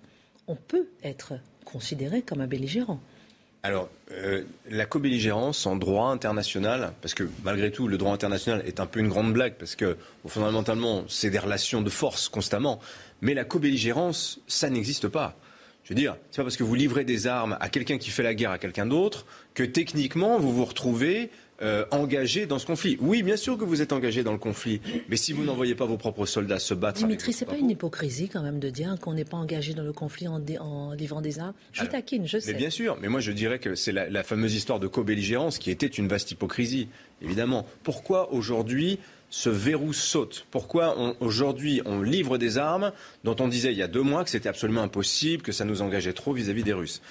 [0.47, 1.33] on peut être
[1.65, 2.99] considéré comme un belligérant?
[3.63, 8.79] Alors, euh, la co-belligérance en droit international, parce que malgré tout, le droit international est
[8.79, 12.79] un peu une grande blague, parce que fondamentalement, c'est des relations de force constamment,
[13.21, 15.35] mais la co-belligérance, ça n'existe pas.
[15.87, 18.21] Je veux dire, c'est pas parce que vous livrez des armes à quelqu'un qui fait
[18.21, 21.29] la guerre à quelqu'un d'autre que techniquement vous vous retrouvez
[21.61, 22.97] euh, engagé dans ce conflit.
[22.99, 25.85] Oui, bien sûr que vous êtes engagé dans le conflit, mais si vous n'envoyez pas
[25.85, 26.99] vos propres soldats se battre.
[26.99, 29.83] Dimitri, c'est pas, pas une hypocrisie quand même de dire qu'on n'est pas engagé dans
[29.83, 31.53] le conflit en, en livrant des armes?
[31.71, 32.51] Je taquine, je sais.
[32.51, 35.57] Mais bien sûr, mais moi je dirais que c'est la, la fameuse histoire de co-belligérance
[35.57, 36.89] qui était une vaste hypocrisie,
[37.21, 37.65] évidemment.
[37.83, 42.91] Pourquoi aujourd'hui ce verrou saute Pourquoi aujourd'hui on livre des armes
[43.23, 45.81] dont on disait il y a deux mois que c'était absolument impossible, que ça nous
[45.81, 47.01] engageait trop vis-à-vis des Russes?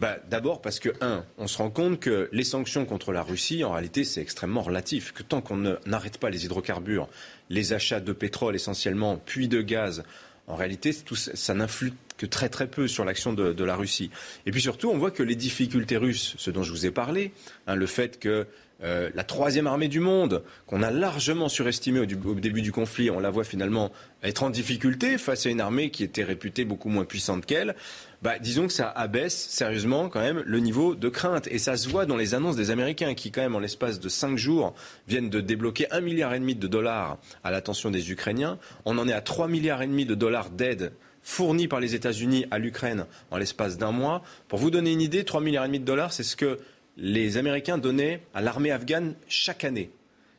[0.00, 3.64] Bah, D'abord parce que, un, on se rend compte que les sanctions contre la Russie,
[3.64, 5.12] en réalité, c'est extrêmement relatif.
[5.12, 7.08] Que tant qu'on n'arrête pas les hydrocarbures,
[7.50, 10.02] les achats de pétrole essentiellement, puis de gaz,
[10.46, 14.10] en réalité, tout ça, n'influe que très très peu sur l'action de, la Russie.
[14.46, 17.32] Et puis surtout, on voit que les difficultés russes, ce dont je vous ai parlé,
[17.66, 18.46] hein, le fait que
[18.82, 23.20] euh, la troisième armée du monde, qu'on a largement surestimée au, début du conflit, on
[23.20, 23.90] la voit finalement
[24.22, 27.74] être en difficulté face à une armée qui était réputée beaucoup moins puissante qu'elle.
[28.22, 31.46] Bah, disons que ça abaisse sérieusement quand même le niveau de crainte.
[31.48, 34.08] Et ça se voit dans les annonces des Américains qui, quand même, en l'espace de
[34.08, 34.74] cinq jours,
[35.08, 38.58] viennent de débloquer un milliard et demi de dollars à l'attention des Ukrainiens.
[38.84, 42.46] On en est à trois milliards et demi de dollars d'aide fournis par les États-Unis
[42.50, 44.22] à l'Ukraine en l'espace d'un mois.
[44.48, 46.58] Pour vous donner une idée, trois milliards et demi de dollars, c'est ce que
[46.96, 49.90] les Américains donnaient à l'armée afghane chaque année.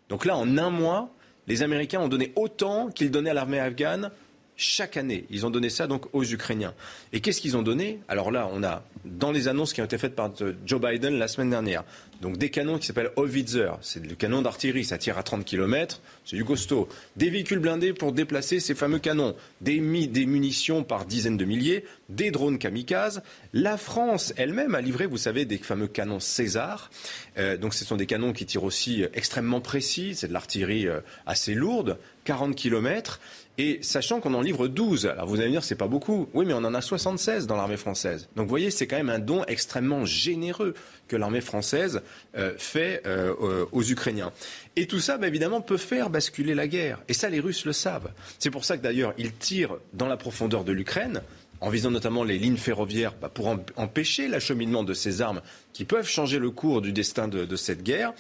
[0.10, 1.14] Donc là, en un mois,
[1.48, 4.12] les Américains ont donné autant qu'ils donnaient à l'armée afghane
[4.58, 5.26] chaque année.
[5.30, 6.74] Ils ont donné ça donc aux Ukrainiens.
[7.14, 8.00] Et qu'est-ce qu'ils ont donné?
[8.08, 10.32] Alors là, on a dans les annonces qui ont été faites par
[10.66, 11.84] Joe Biden la semaine dernière,
[12.22, 16.02] Donc des canons qui s'appellent Howitzer, c'est le canon d'artillerie, ça tire à 30 km,
[16.24, 16.88] c'est du costaud.
[17.16, 22.30] Des véhicules blindés pour déplacer ces fameux canons, des, munitions par dizaines de milliers, des
[22.30, 23.24] drones kamikazes.
[23.54, 26.92] La France elle-même a livré, vous savez, des fameux canons César.
[27.40, 31.00] Euh, donc ce sont des canons qui tirent aussi extrêmement précis, c'est de l'artillerie euh,
[31.26, 33.20] assez lourde, 40 km.
[33.58, 36.46] Et sachant qu'on en livre 12, alors vous allez me dire c'est pas beaucoup, oui
[36.46, 38.30] mais on en a 76 dans l'armée française.
[38.36, 40.74] Donc vous voyez c'est quand même un don extrêmement généreux
[41.08, 42.02] que l'armée française
[42.38, 44.32] euh, fait euh, aux Ukrainiens.
[44.78, 47.02] Et tout ça, bah, évidemment, peut faire basculer la guerre.
[47.10, 48.12] Et ça, les Russes le savent.
[48.40, 51.22] C'est pour ça que d'ailleurs, ils tirent dans la profondeur de l'Ukraine,
[51.60, 55.42] en visant notamment les lignes ferroviaires bah, pour empêcher l'acheminement de ces armes
[55.74, 58.14] qui peuvent changer le cours du destin de, cette guerre.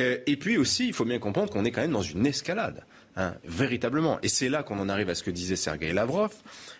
[0.00, 2.84] Euh, et puis aussi, il faut bien comprendre qu'on est quand même dans une escalade.
[3.14, 4.18] Hein, véritablement.
[4.22, 6.32] Et c'est là qu'on en arrive à ce que disait Sergei Lavrov,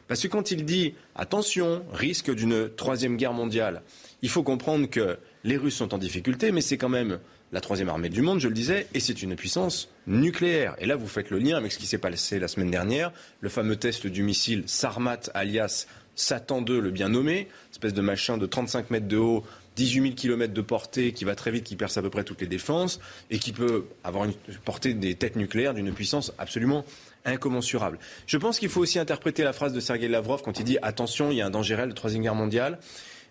[0.09, 3.83] parce que quand il dit attention, risque d'une troisième guerre mondiale,
[4.23, 7.19] il faut comprendre que les Russes sont en difficulté, mais c'est quand même
[7.53, 10.75] la troisième armée du monde, je le disais, et c'est une puissance nucléaire.
[10.79, 13.51] Et là, vous faites le lien avec ce qui s'est passé la semaine dernière, le
[13.51, 18.47] fameux test du missile Sarmat alias Satan 2, le bien nommé, espèce de machin de
[18.47, 19.45] 35 mètres de haut
[19.77, 22.41] 18 000 km de portée, qui va très vite, qui perce à peu près toutes
[22.41, 26.85] les défenses, et qui peut avoir une portée des têtes nucléaires d'une puissance absolument
[27.25, 27.99] incommensurable.
[28.27, 31.31] Je pense qu'il faut aussi interpréter la phrase de Sergei Lavrov quand il dit attention,
[31.31, 32.79] il y a un danger réel de Troisième Guerre mondiale.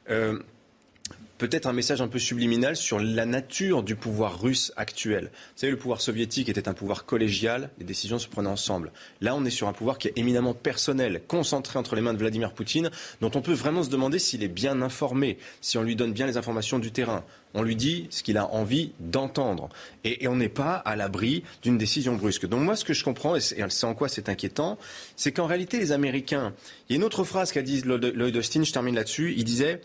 [0.09, 0.39] Euh,
[1.41, 5.31] peut-être un message un peu subliminal sur la nature du pouvoir russe actuel.
[5.33, 8.91] Vous savez, le pouvoir soviétique était un pouvoir collégial, les décisions se prenaient ensemble.
[9.21, 12.19] Là, on est sur un pouvoir qui est éminemment personnel, concentré entre les mains de
[12.19, 15.95] Vladimir Poutine, dont on peut vraiment se demander s'il est bien informé, si on lui
[15.95, 17.23] donne bien les informations du terrain.
[17.53, 19.67] On lui dit ce qu'il a envie d'entendre.
[20.03, 22.45] Et, on n'est pas à l'abri d'une décision brusque.
[22.45, 24.77] Donc moi, ce que je comprends, et c'est en quoi c'est inquiétant,
[25.15, 26.53] c'est qu'en réalité, les Américains...
[26.87, 29.81] Il y a une autre phrase qu'a dit Lloyd Austin, je termine là-dessus, il disait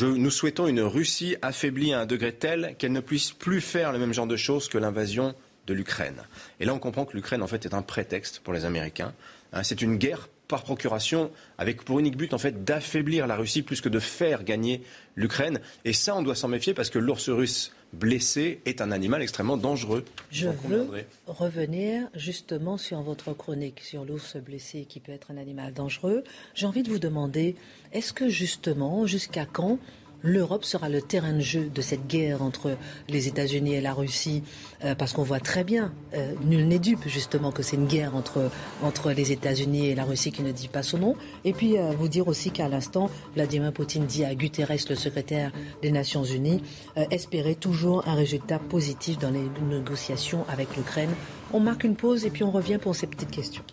[0.00, 3.98] nous souhaitons une Russie affaiblie à un degré tel qu'elle ne puisse plus faire le
[3.98, 5.34] même genre de choses que l'invasion
[5.66, 6.22] de l'Ukraine.
[6.60, 9.12] Et là, on comprend que l'Ukraine, en fait, est un prétexte pour les Américains.
[9.52, 13.62] Hein, c'est une guerre par procuration, avec pour unique but, en fait, d'affaiblir la Russie
[13.62, 14.82] plus que de faire gagner
[15.16, 15.60] l'Ukraine.
[15.84, 19.56] Et ça, on doit s'en méfier parce que l'ours russe blessé est un animal extrêmement
[19.56, 20.04] dangereux.
[20.30, 20.88] Je veux
[21.26, 26.24] revenir justement sur votre chronique sur l'ours blessé qui peut être un animal dangereux.
[26.54, 27.54] J'ai envie de vous demander,
[27.92, 29.78] est-ce que justement, jusqu'à quand
[30.22, 32.76] l'Europe sera le terrain de jeu de cette guerre entre
[33.08, 34.42] les États-Unis et la Russie,
[34.84, 38.16] euh, parce qu'on voit très bien, euh, nul n'est dupe justement que c'est une guerre
[38.16, 38.50] entre,
[38.82, 41.16] entre les États-Unis et la Russie qui ne dit pas son nom.
[41.44, 45.52] Et puis euh, vous dire aussi qu'à l'instant, Vladimir Poutine dit à Guterres, le secrétaire
[45.82, 46.62] des Nations Unies,
[47.10, 51.10] espérer toujours un résultat positif dans les négociations avec l'Ukraine.
[51.52, 53.64] On marque une pause et puis on revient pour ces petites questions.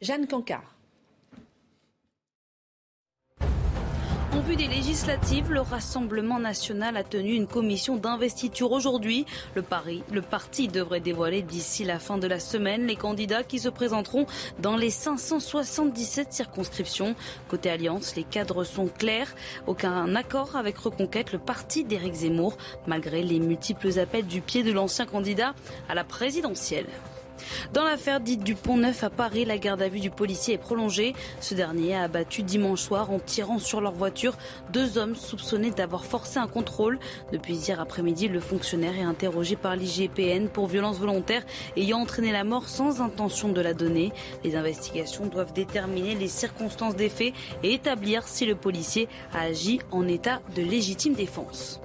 [0.00, 0.77] Jeanne Cancard.
[4.38, 9.26] En vue des législatives, le Rassemblement national a tenu une commission d'investiture aujourd'hui.
[9.56, 9.62] Le,
[10.22, 14.26] parti devrait dévoiler d'ici la fin de la semaine les candidats qui se présenteront
[14.60, 17.16] dans les 577 circonscriptions.
[17.48, 19.34] Côté Alliance, les cadres sont clairs.
[19.66, 24.70] Aucun accord avec Reconquête, le parti d'Éric Zemmour, malgré les multiples appels du pied de
[24.70, 25.56] l'ancien candidat
[25.88, 26.86] à la présidentielle.
[27.72, 30.58] Dans l'affaire dite du Pont Neuf à Paris, la garde à vue du policier est
[30.58, 31.14] prolongée.
[31.40, 34.36] Ce dernier a abattu dimanche soir en tirant sur leur voiture
[34.72, 36.98] deux hommes soupçonnés d'avoir forcé un contrôle.
[37.32, 41.42] Depuis hier après-midi, le fonctionnaire est interrogé par l'IGPN pour violence volontaire
[41.76, 44.12] ayant entraîné la mort sans intention de la donner.
[44.44, 49.80] Les investigations doivent déterminer les circonstances des faits et établir si le policier a agi
[49.90, 51.80] en état de légitime défense.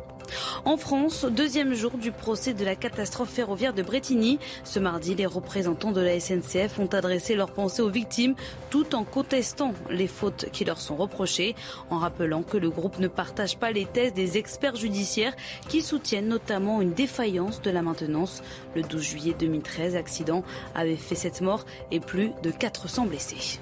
[0.65, 4.39] En France, deuxième jour du procès de la catastrophe ferroviaire de Bretigny.
[4.63, 8.35] Ce mardi, les représentants de la SNCF ont adressé leurs pensées aux victimes
[8.69, 11.55] tout en contestant les fautes qui leur sont reprochées,
[11.89, 15.35] en rappelant que le groupe ne partage pas les thèses des experts judiciaires
[15.69, 18.41] qui soutiennent notamment une défaillance de la maintenance.
[18.75, 20.43] Le 12 juillet 2013, accident
[20.75, 23.59] avait fait cette mort et plus de 400 blessés.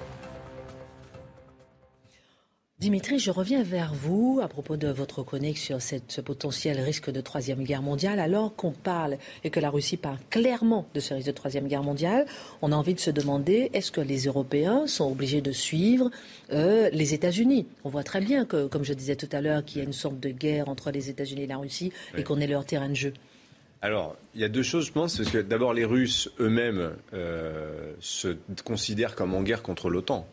[2.82, 7.20] Dimitri, je reviens vers vous à propos de votre chronique sur ce potentiel risque de
[7.20, 8.18] troisième guerre mondiale.
[8.18, 11.84] Alors qu'on parle et que la Russie parle clairement de ce risque de troisième guerre
[11.84, 12.26] mondiale,
[12.60, 16.10] on a envie de se demander est-ce que les Européens sont obligés de suivre
[16.52, 17.68] euh, les États-Unis?
[17.84, 19.92] On voit très bien que, comme je disais tout à l'heure, qu'il y a une
[19.92, 22.96] sorte de guerre entre les États-Unis et la Russie et qu'on est leur terrain de
[22.96, 23.12] jeu.
[23.80, 27.92] Alors, il y a deux choses, je pense, parce que d'abord, les Russes eux-mêmes euh,
[28.00, 30.26] se considèrent comme en guerre contre l'OTAN.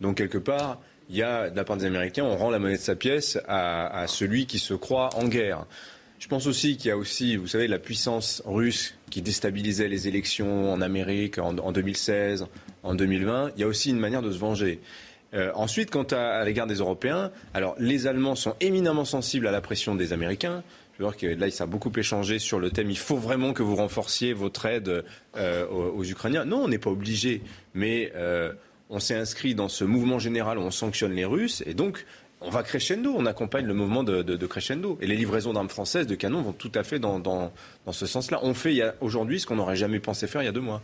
[0.00, 0.78] Donc, quelque part,
[1.10, 3.36] il y a, de la part des Américains, on rend la monnaie de sa pièce
[3.48, 5.66] à, celui qui se croit en guerre.
[6.20, 10.06] Je pense aussi qu'il y a aussi, vous savez, la puissance russe qui déstabilisait les
[10.06, 12.46] élections en Amérique en, 2016,
[12.82, 13.52] en 2020.
[13.56, 14.80] Il y a aussi une manière de se venger.
[15.34, 19.60] Euh, ensuite, quant à, l'égard des Européens, alors les Allemands sont éminemment sensibles à la
[19.60, 20.62] pression des Américains.
[20.92, 22.90] Je veux voir que là, ça a beaucoup échangé sur le thème.
[22.90, 25.04] Il faut vraiment que vous renforciez votre aide
[25.36, 26.44] euh, aux, Ukrainiens.
[26.44, 27.42] Non, on n'est pas obligé,
[27.74, 28.52] mais euh,
[28.90, 32.04] on s'est inscrit dans ce mouvement général où on sanctionne les Russes, et donc
[32.40, 34.98] on va crescendo, on accompagne le mouvement de, crescendo.
[35.00, 37.52] Et les livraisons d'armes françaises, de canons, vont tout à fait dans, dans
[37.90, 38.40] ce sens-là.
[38.42, 40.82] On fait aujourd'hui ce qu'on n'aurait jamais pensé faire il y a deux mois.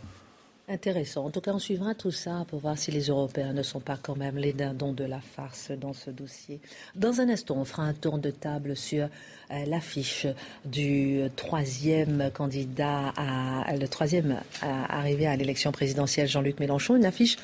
[0.69, 1.23] Intéressant.
[1.23, 3.97] En tout cas, on suivra tout ça pour voir si les Européens ne sont pas
[4.01, 6.59] quand même les dindons de la farce dans ce dossier.
[6.93, 10.27] Dans un instant, on fera un tour de table sur euh, l'affiche
[10.65, 16.97] du troisième candidat, à, le troisième arrivé à l'élection présidentielle, Jean-Luc Mélenchon.
[16.97, 17.37] Une affiche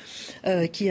[0.46, 0.90] euh, qui,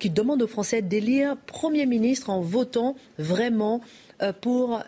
[0.00, 3.80] qui demande aux Français d'élire Premier ministre en votant vraiment
[4.22, 4.82] euh, pour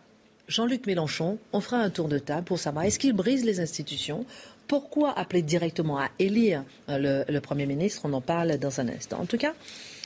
[0.48, 1.38] Jean-Luc Mélenchon.
[1.52, 4.26] On fera un tour de table pour savoir est-ce qu'il brise les institutions
[4.72, 9.20] pourquoi appeler directement à élire euh, le, Premier ministre On en parle dans un instant.
[9.20, 9.52] En tout cas,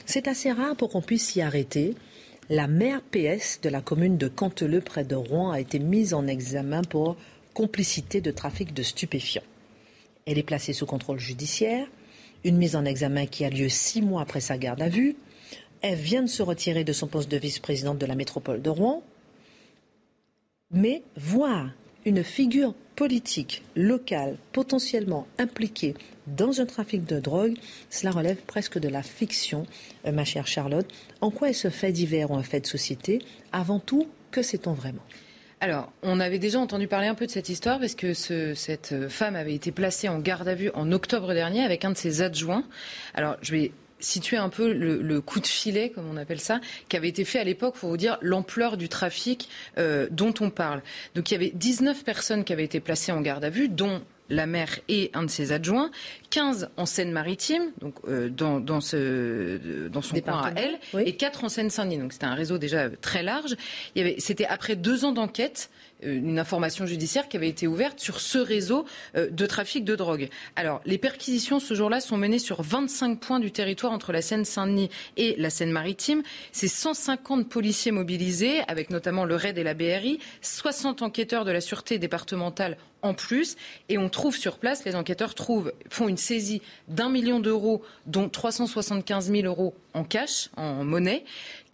[0.06, 1.94] c'est assez rare pour qu'on puisse s'y arrêter.
[2.50, 6.26] La maire PS de la commune de Canteleu, près de Rouen, a été mise en
[6.26, 7.14] examen pour
[7.54, 9.44] complicité de trafic de stupéfiants.
[10.26, 11.86] Elle est placée sous contrôle judiciaire.
[12.42, 15.14] Une mise en examen qui a lieu six mois après sa garde à vue.
[15.80, 19.04] Elle vient de se retirer de son poste de vice-présidente de la métropole de Rouen.
[20.72, 21.70] Mais voir
[22.06, 25.94] une figure politique locale potentiellement impliquée
[26.26, 27.56] dans un trafic de drogue,
[27.90, 29.66] cela relève presque de la fiction,
[30.06, 30.86] euh, ma chère Charlotte.
[31.20, 33.20] En quoi est ce fait divers ou un fait de société
[33.52, 35.02] Avant tout, que sait-on vraiment?
[35.60, 39.36] Alors, on avait déjà entendu parler un peu de cette histoire parce que cette femme
[39.36, 42.64] avait été placée en garde à vue en octobre dernier avec un de ses adjoints.
[43.14, 46.96] Alors, je vais situer un peu le, coup de filet, comme on appelle ça, qui
[46.96, 50.82] avait été fait à l'époque pour vous dire l'ampleur du trafic euh, dont on parle.
[51.14, 54.02] Donc il y avait 19 personnes qui avaient été placées en garde à vue, dont
[54.28, 55.90] la maire et un de ses adjoints,
[56.30, 61.44] 15 en Seine-Maritime, donc euh, dans, dans, ce, dans son coin à elle, et 4
[61.44, 61.98] en Seine-Saint-Denis.
[61.98, 63.56] Donc c'était un réseau déjà très large.
[64.18, 68.38] C'était après deux ans d'enquête euh, une information judiciaire qui avait été ouverte sur ce
[68.38, 70.28] réseau euh, de trafic de drogue.
[70.54, 74.90] Alors, les perquisitions ce jour-là sont menées sur 25 points du territoire entre la Seine-Saint-Denis
[75.16, 76.22] et la Seine-Maritime.
[76.52, 81.60] C'est 150 policiers mobilisés, avec notamment le RAID et la BRI, 60 enquêteurs de la
[81.60, 83.56] sûreté départementale en plus.
[83.88, 85.34] Et on trouve sur place, les enquêteurs
[85.90, 91.24] font une saisie d'un million d'euros, dont 375 000 euros en cash, en monnaie,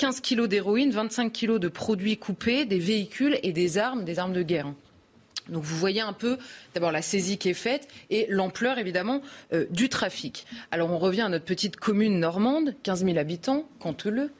[0.02, 4.32] 15 kilos d'héroïne, 25 kilos de produits coupés, des véhicules et des armes, des armes
[4.32, 4.66] de guerre.
[5.48, 6.38] Donc vous voyez un peu
[6.74, 10.46] d'abord la saisie qui est faite et l'ampleur évidemment euh, du trafic.
[10.70, 14.30] Alors on revient à notre petite commune normande, 15 000 habitants, Canteleu,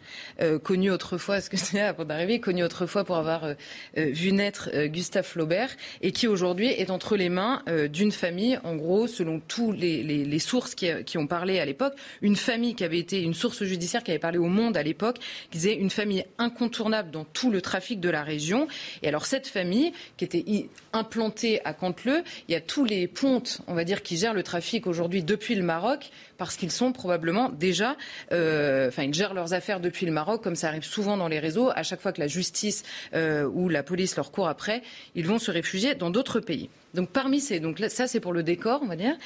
[0.41, 3.55] euh, connu autrefois, ce que c'est avant d'arriver, connu autrefois pour avoir euh,
[3.97, 9.07] vu naître Gustave Flaubert et qui aujourd'hui est entre les mains d'une famille, en gros,
[9.07, 13.23] selon tous les, sources qui, qui, ont parlé à l'époque, une famille qui avait été
[13.23, 15.19] une source judiciaire qui avait parlé au Monde à l'époque,
[15.51, 18.69] qui disait une famille incontournable dans tout le trafic de la région.
[19.03, 20.45] Et alors cette famille qui était
[20.93, 22.23] implanté à Canteleu.
[22.49, 25.55] Il y a tous les pontes, on va dire, qui gèrent le trafic aujourd'hui depuis
[25.55, 27.97] le Maroc, parce qu'ils sont probablement déjà,
[28.33, 31.39] euh, enfin, ils gèrent leurs affaires depuis le Maroc, comme ça arrive souvent dans les
[31.39, 31.71] réseaux.
[31.75, 32.83] À chaque fois que la justice
[33.15, 34.83] euh, ou la police leur court après,
[35.15, 36.69] ils vont se réfugier dans d'autres pays.
[36.95, 39.17] Donc parmi ces, donc ça c'est pour le décor, on va dire.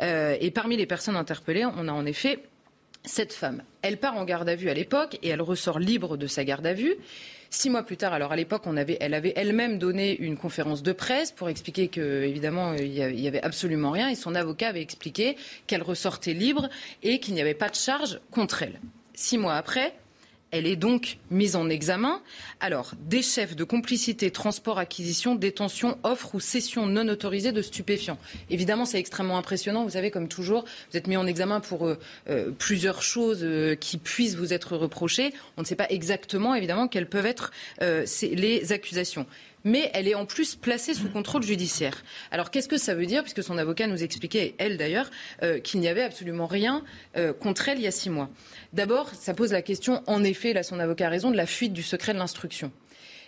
[0.00, 2.40] Euh, et parmi les personnes interpellées, on a en effet
[3.06, 3.62] cette femme.
[3.82, 6.66] Elle part en garde à vue à l'époque et elle ressort libre de sa garde
[6.66, 6.96] à vue.
[7.48, 8.64] Six mois plus tard, alors à l'époque,
[9.00, 13.42] elle avait elle-même donné une conférence de presse pour expliquer que, évidemment, il y avait
[13.42, 14.08] absolument rien.
[14.08, 16.68] Et son avocat avait expliqué qu'elle ressortait libre
[17.02, 18.80] et qu'il n'y avait pas de charge contre elle.
[19.14, 19.94] Six mois après,
[20.50, 22.22] elle est donc mise en examen.
[22.60, 28.18] Alors, des chefs de complicité, transport, acquisition, détention, offre ou cession non autorisée de stupéfiants.
[28.48, 29.84] Évidemment, c'est extrêmement impressionnant.
[29.84, 33.74] Vous savez, comme toujours, vous êtes mis en examen pour euh, euh, plusieurs choses euh,
[33.74, 35.34] qui puissent vous être reprochées.
[35.56, 39.26] On ne sait pas exactement, évidemment, quelles peuvent être les accusations
[39.66, 42.04] mais elle est en plus placée sous contrôle judiciaire.
[42.30, 45.10] Alors qu'est-ce que ça veut dire Puisque son avocat nous expliquait, elle d'ailleurs,
[45.64, 46.84] qu'il n'y avait absolument rien
[47.40, 48.30] contre elle il y a six mois?
[48.72, 51.72] D'abord, ça pose la question, en effet, là son avocat a raison, de la fuite
[51.72, 52.70] du secret de l'instruction.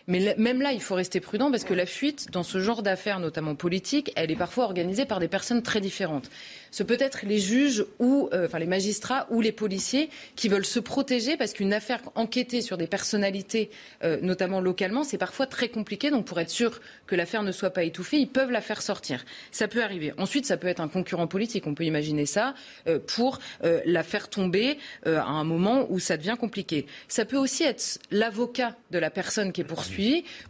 [0.09, 3.21] Mais même là, il faut rester prudent parce que la fuite, dans ce genre d'affaires,
[3.21, 6.31] notamment politiques, elle est parfois organisée par des personnes très différentes
[6.71, 10.67] ce peut être les juges ou euh, enfin les magistrats ou les policiers qui veulent
[10.67, 13.71] se protéger parce qu'une affaire enquêtée sur des personnalités,
[14.05, 16.11] euh, notamment localement, c'est parfois très compliqué.
[16.11, 19.25] Donc pour être sûr que l'affaire ne soit pas étouffée, ils peuvent la faire sortir.
[19.51, 20.13] Ça peut arriver.
[20.19, 21.67] Ensuite, ça peut être un concurrent politique.
[21.67, 22.55] On peut imaginer ça
[22.87, 26.87] euh, pour la faire tomber à un moment où ça devient compliqué.
[27.09, 29.98] Ça peut aussi être l'avocat de la personne qui est poursuivie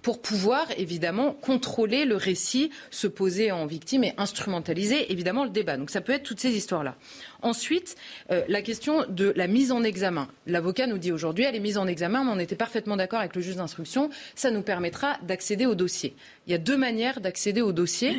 [0.02, 5.76] pour pouvoir évidemment contrôler le récit, se poser en victime et instrumentaliser évidemment le débat.
[5.76, 6.96] Donc ça peut être toutes ces histoires-là.
[7.42, 7.96] Ensuite,
[8.30, 10.28] euh, la question de la mise en examen.
[10.46, 13.34] L'avocat nous dit aujourd'hui, elle est mise en examen, mais on était parfaitement d'accord avec
[13.36, 14.10] le juge d'instruction.
[14.34, 16.14] Ça nous permettra d'accéder au dossier.
[16.46, 18.16] Il y a deux manières d'accéder au dossier.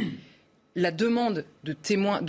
[0.75, 2.21] La demande de témoins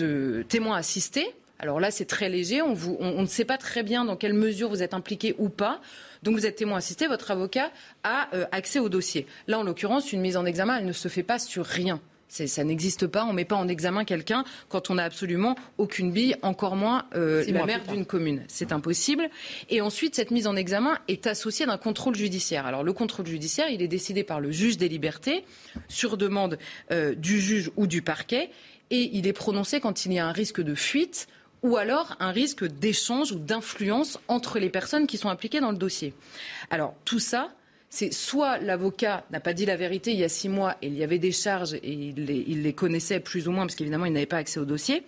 [0.48, 1.28] témoin assistés.
[1.60, 2.62] Alors là, c'est très léger.
[2.62, 5.80] On, on, ne sait pas très bien dans quelle mesure vous êtes impliqué ou pas.
[6.22, 7.70] Donc vous êtes témoin assisté, votre avocat
[8.02, 9.26] a euh, accès au dossier.
[9.46, 12.00] Là, en l'occurrence, une mise en examen, elle ne se fait pas sur rien.
[12.28, 13.24] Ça n'existe pas.
[13.24, 17.06] On ne met pas en examen quelqu'un quand on n'a absolument aucune bille, encore moins
[17.16, 18.44] euh, la maire d'une commune.
[18.46, 19.28] C'est impossible.
[19.68, 22.66] Et ensuite, cette mise en examen est associée d'un contrôle judiciaire.
[22.66, 25.44] Alors, le contrôle judiciaire, il est décidé par le juge des libertés,
[25.88, 26.56] sur demande
[26.92, 28.50] euh, du juge ou du parquet,
[28.90, 31.26] et il est prononcé quand il y a un risque de fuite
[31.62, 35.76] ou alors un risque d'échange ou d'influence entre les personnes qui sont impliquées dans le
[35.76, 36.14] dossier.
[36.70, 37.50] Alors, tout ça,
[37.90, 40.96] c'est soit l'avocat n'a pas dit la vérité il y a six mois et il
[40.96, 44.26] y avait des charges et il les, connaissait plus ou moins parce qu'évidemment il n'avait
[44.26, 45.02] pas accès au dossier,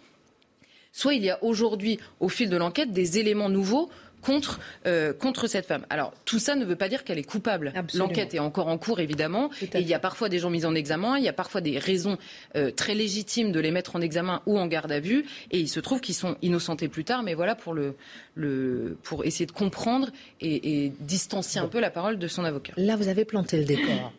[0.93, 3.89] soit il y a aujourd'hui, au fil de l'enquête, des éléments nouveaux
[4.23, 5.85] contre, euh, contre cette femme.
[5.91, 7.73] Alors, tout ça ne veut pas dire qu'elle est coupable.
[7.95, 9.51] L'enquête est encore en cours, évidemment.
[9.61, 11.79] Et il y a parfois des gens mis en examen, il y a parfois des
[11.79, 12.17] raisons
[12.57, 15.27] euh, très légitimes de les mettre en examen ou en garde à vue.
[15.51, 17.23] Et il se trouve qu'ils sont innocentés plus tard.
[17.23, 17.95] Mais voilà pour, le,
[18.35, 20.09] le, pour essayer de comprendre
[20.41, 22.73] et, et distancier un peu la parole de son avocat.
[22.77, 24.13] Là, vous avez planté le décor.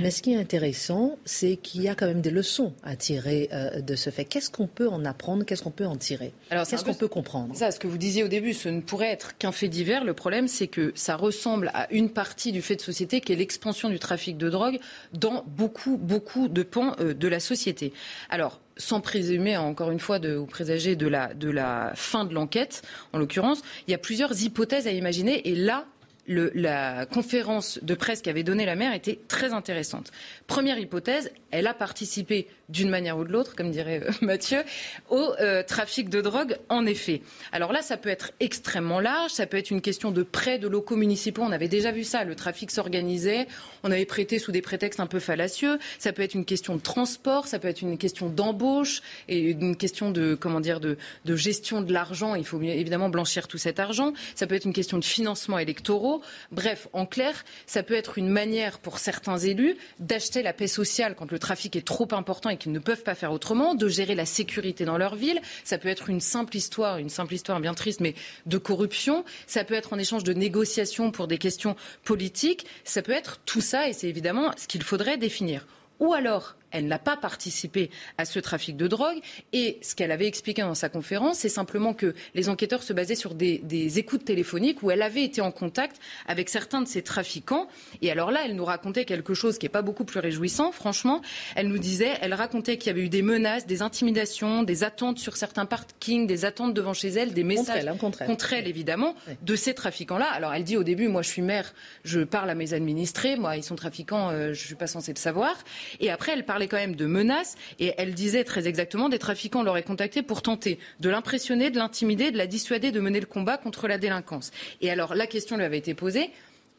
[0.00, 3.48] Mais ce qui est intéressant, c'est qu'il y a quand même des leçons à tirer
[3.52, 4.24] euh, de ce fait.
[4.24, 5.44] Qu'est-ce qu'on peut en apprendre?
[5.44, 6.32] Qu'est-ce qu'on peut en tirer?
[6.50, 7.54] Qu'est-ce qu'on peut comprendre?
[7.54, 10.04] Ça, ce que vous disiez au début, ce ne pourrait être qu'un fait divers.
[10.04, 13.36] Le problème, c'est que ça ressemble à une partie du fait de société qui est
[13.36, 14.78] l'expansion du trafic de drogue
[15.12, 17.92] dans beaucoup, beaucoup de pans euh, de la société.
[18.28, 22.34] Alors, sans présumer, encore une fois, de, ou présager de la, de la fin de
[22.34, 22.82] l'enquête,
[23.12, 25.48] en l'occurrence, il y a plusieurs hypothèses à imaginer.
[25.48, 25.86] Et là,
[26.30, 30.12] la conférence de presse qu'avait donnée la maire était très intéressante.
[30.46, 34.62] Première hypothèse, elle a participé d'une manière ou de l'autre, comme dirait euh, Mathieu,
[35.08, 37.22] au euh, trafic de drogue, en effet.
[37.52, 40.68] Alors là, ça peut être extrêmement large, ça peut être une question de prêt de
[40.68, 43.48] locaux municipaux, on avait déjà vu ça, le trafic s'organisait,
[43.82, 46.80] on avait prêté sous des prétextes un peu fallacieux, ça peut être une question de
[46.80, 51.36] transport, ça peut être une question d'embauche et une question de, comment dire, de, de
[51.36, 54.98] gestion de l'argent, il faut évidemment blanchir tout cet argent, ça peut être une question
[54.98, 56.19] de financement électoraux,
[56.52, 61.14] bref, en clair, ça peut être une manière pour certains élus d'acheter la paix sociale
[61.16, 64.14] quand le trafic est trop important et qu'ils ne peuvent pas faire autrement, de gérer
[64.14, 65.40] la sécurité dans leur ville.
[65.64, 68.14] Ça peut être une simple histoire, une simple histoire bien triste, mais
[68.46, 69.24] de corruption.
[69.46, 72.66] Ça peut être en échange de négociations pour des questions politiques.
[72.84, 75.66] Ça peut être tout ça, et c'est évidemment ce qu'il faudrait définir.
[76.00, 79.18] Ou alors, elle n'a pas participé à ce trafic de drogue.
[79.52, 83.14] Et ce qu'elle avait expliqué dans sa conférence, c'est simplement que les enquêteurs se basaient
[83.14, 83.60] sur des,
[83.98, 87.66] écoutes téléphoniques où elle avait été en contact avec certains de ces trafiquants.
[88.02, 91.22] Et alors là, elle nous racontait quelque chose qui n'est pas beaucoup plus réjouissant, franchement.
[91.56, 95.18] Elle nous disait, elle racontait qu'il y avait eu des menaces, des intimidations, des attentes
[95.18, 99.56] sur certains parkings, des attentes devant chez elle, des messages hein, contre elle, évidemment, de
[99.56, 100.26] ces trafiquants-là.
[100.30, 101.72] Alors elle dit au début, moi je suis maire,
[102.04, 105.12] je parle à mes administrés, moi ils sont trafiquants, euh, je ne suis pas censée
[105.12, 105.56] le savoir.
[105.98, 109.62] Et après, elle parle quand même de menaces et elle disait très exactement des trafiquants
[109.62, 113.58] l'auraient contacté pour tenter de l'impressionner, de l'intimider, de la dissuader de mener le combat
[113.58, 114.50] contre la délinquance.
[114.80, 116.30] Et alors la question lui avait été posée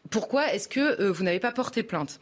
[0.10, 2.20] pourquoi est-ce que euh, vous n'avez pas porté plainte?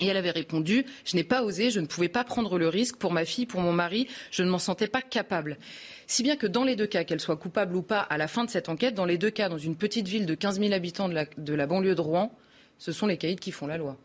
[0.00, 2.96] Et elle avait répondu Je n'ai pas osé, je ne pouvais pas prendre le risque
[2.96, 5.58] pour ma fille, pour mon mari, je ne m'en sentais pas capable.
[6.06, 8.44] Si bien que dans les deux cas, qu'elle soit coupable ou pas, à la fin
[8.44, 11.08] de cette enquête, dans les deux cas, dans une petite ville de 15 000 habitants
[11.08, 12.34] de la, de la banlieue de Rouen,
[12.78, 13.96] ce sont les caïds qui font la loi.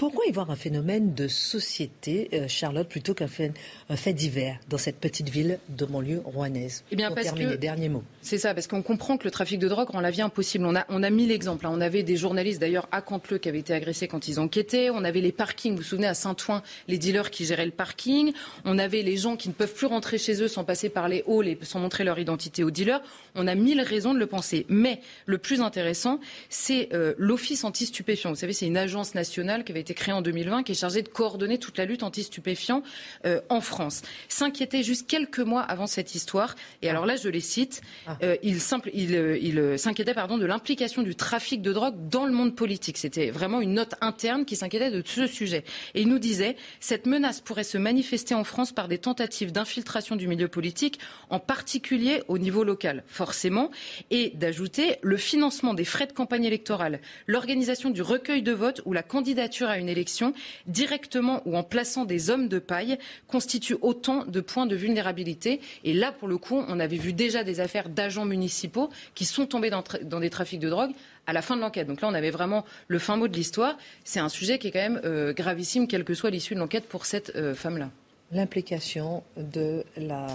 [0.00, 3.52] Pourquoi y voir un phénomène de société, euh, Charlotte, plutôt qu'un fait,
[3.90, 6.84] un fait divers dans cette petite ville de banlieue rouennaise?
[6.90, 8.02] Eh bien, parce que derniers mots.
[8.22, 10.64] C'est ça, parce qu'on comprend que le trafic de drogue rend la vie impossible.
[10.64, 11.66] On a, on a mis l'exemple.
[11.66, 11.72] Hein.
[11.74, 14.88] On avait des journalistes, d'ailleurs, à Canteleu, qui avaient été agressés quand ils enquêtaient.
[14.88, 18.32] On avait les parkings, vous vous souvenez, à Saint-Ouen, les dealers qui géraient le parking.
[18.64, 21.22] On avait les gens qui ne peuvent plus rentrer chez eux sans passer par les
[21.28, 23.02] halls et sans montrer leur identité aux dealers.
[23.34, 24.64] On a mille raisons de le penser.
[24.70, 28.30] Mais le plus intéressant, c'est euh, l'Office anti-stupéfiant.
[28.30, 31.02] Vous savez, c'est une agence nationale qui avait été créée en 2020 qui est chargée
[31.02, 32.82] de coordonner toute la lutte anti-stupéfiants
[33.26, 34.02] euh, en France.
[34.28, 36.54] S'inquiétait juste quelques mois avant cette histoire.
[36.82, 37.82] Et alors là, je les cite.
[38.06, 38.16] Ah.
[38.22, 38.60] Euh, il,
[38.94, 42.98] il s'inquiétait pardon de l'implication du trafic de drogue dans le monde politique.
[42.98, 45.64] C'était vraiment une note interne qui s'inquiétait de ce sujet.
[45.94, 50.16] Et il nous disait cette menace pourrait se manifester en France par des tentatives d'infiltration
[50.16, 53.70] du milieu politique, en particulier au niveau local forcément,
[54.10, 58.92] et d'ajouter le financement des frais de campagne électorale, l'organisation du recueil de vote ou
[58.92, 60.32] la candidature à une élection,
[60.66, 65.60] directement ou en plaçant des hommes de paille, constitue autant de points de vulnérabilité.
[65.84, 69.46] Et là, pour le coup, on avait vu déjà des affaires d'agents municipaux qui sont
[69.46, 70.92] tombés dans, des trafics de drogue
[71.26, 71.86] à la fin de l'enquête.
[71.86, 73.76] Donc là, on avait vraiment le fin mot de l'histoire.
[74.04, 76.86] C'est un sujet qui est quand même euh, gravissime, quelle que soit l'issue de l'enquête
[76.88, 77.90] pour cette euh, femme-là
[78.32, 80.26] l'implication de la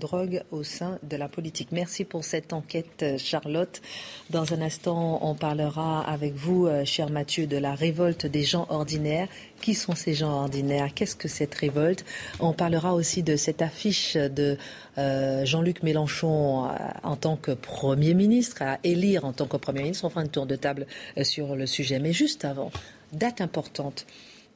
[0.00, 1.68] drogue au sein de la politique.
[1.72, 3.82] Merci pour cette enquête, Charlotte.
[4.30, 8.66] Dans un instant, on parlera avec vous, euh, cher Mathieu, de la révolte des gens
[8.68, 9.28] ordinaires.
[9.60, 10.94] Qui sont ces gens ordinaires?
[10.94, 12.04] Qu'est-ce que cette révolte?
[12.38, 14.56] On parlera aussi de cette affiche de
[14.98, 16.68] euh, Jean-Luc Mélenchon euh,
[17.02, 20.04] en tant que Premier ministre, à élire en tant que Premier ministre.
[20.04, 20.86] On fera un tour de table
[21.22, 21.98] sur le sujet.
[21.98, 22.70] Mais juste avant,
[23.12, 24.06] date importante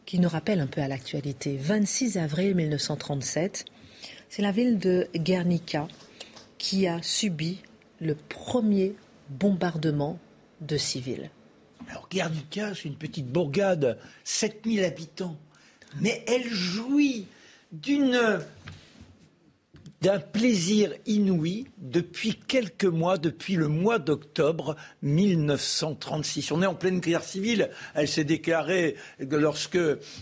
[0.07, 1.57] qui nous rappelle un peu à l'actualité.
[1.61, 3.67] 26 avril 1937,
[4.29, 5.89] c'est la ville de Guernica
[6.59, 7.63] qui a subi
[8.01, 8.95] le premier
[9.29, 10.19] bombardement
[10.61, 11.31] de civils.
[11.89, 15.37] Alors Guernica, c'est une petite bourgade, 7000 habitants,
[16.01, 17.27] mais elle jouit
[17.73, 18.41] d'une
[20.07, 26.53] d'un plaisir inouï depuis quelques mois, depuis le mois d'octobre 1936.
[26.53, 27.71] On est en pleine guerre civile.
[27.93, 29.81] Elle s'est déclarée lorsque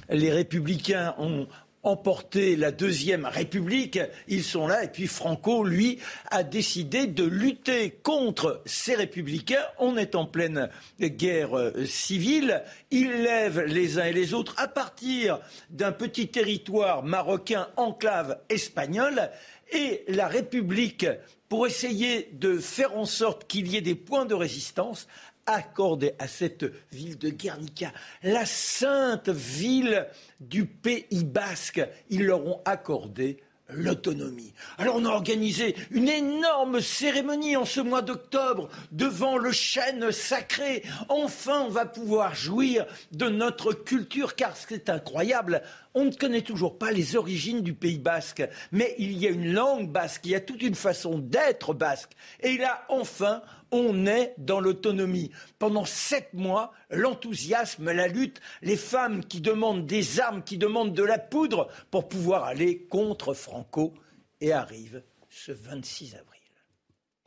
[0.08, 1.48] les républicains ont
[1.84, 5.98] emporté la deuxième République, ils sont là, et puis Franco, lui,
[6.30, 9.64] a décidé de lutter contre ces républicains.
[9.78, 10.70] On est en pleine
[11.00, 12.62] guerre euh, civile.
[12.90, 15.38] Ils lèvent les uns et les autres à partir
[15.70, 19.30] d'un petit territoire marocain enclave espagnole
[19.72, 21.06] et la République,
[21.48, 25.06] pour essayer de faire en sorte qu'il y ait des points de résistance,
[25.46, 27.92] accordé à cette ville de Guernica,
[28.22, 30.06] la sainte ville
[30.40, 31.82] du Pays basque.
[32.10, 33.38] Ils leur ont accordé
[33.68, 34.52] l'autonomie.
[34.78, 40.82] Alors on a organisé une énorme cérémonie en ce mois d'octobre devant le chêne sacré.
[41.08, 45.62] Enfin, on va pouvoir jouir de notre culture car c'est incroyable.
[45.94, 49.52] On ne connaît toujours pas les origines du Pays basque, mais il y a une
[49.52, 52.12] langue basque, il y a toute une façon d'être basque.
[52.40, 53.42] Et là, enfin,
[53.74, 55.30] on est dans l'autonomie.
[55.58, 61.02] Pendant sept mois, l'enthousiasme, la lutte, les femmes qui demandent des armes, qui demandent de
[61.02, 63.92] la poudre pour pouvoir aller contre Franco,
[64.40, 66.40] et arrive ce 26 avril.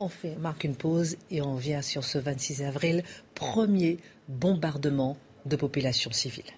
[0.00, 3.02] On fait, marque une pause et on vient sur ce 26 avril,
[3.34, 6.57] premier bombardement de population civile.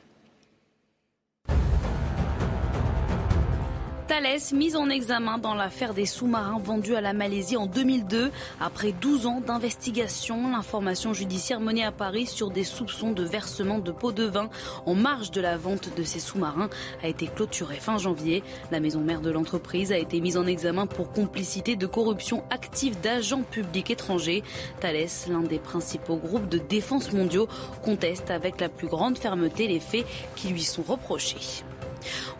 [4.11, 8.33] Thales, mise en examen dans l'affaire des sous-marins vendus à la Malaisie en 2002.
[8.61, 13.93] Après 12 ans d'investigation, l'information judiciaire menée à Paris sur des soupçons de versement de
[13.93, 14.51] pots de vin
[14.85, 16.71] en marge de la vente de ces sous-marins
[17.05, 18.43] a été clôturée fin janvier.
[18.73, 23.01] La maison mère de l'entreprise a été mise en examen pour complicité de corruption active
[23.01, 24.43] d'agents publics étrangers.
[24.81, 27.47] Thales, l'un des principaux groupes de défense mondiaux,
[27.85, 30.05] conteste avec la plus grande fermeté les faits
[30.35, 31.63] qui lui sont reprochés.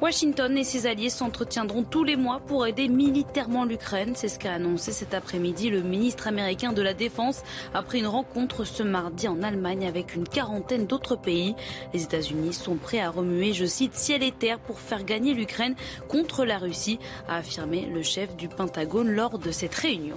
[0.01, 4.13] Washington et ses alliés s'entretiendront tous les mois pour aider militairement l'Ukraine.
[4.15, 7.43] C'est ce qu'a annoncé cet après-midi le ministre américain de la Défense
[7.75, 11.55] après une rencontre ce mardi en Allemagne avec une quarantaine d'autres pays.
[11.93, 15.75] Les États-Unis sont prêts à remuer, je cite, ciel et terre pour faire gagner l'Ukraine
[16.09, 16.99] contre la Russie,
[17.29, 20.17] a affirmé le chef du Pentagone lors de cette réunion.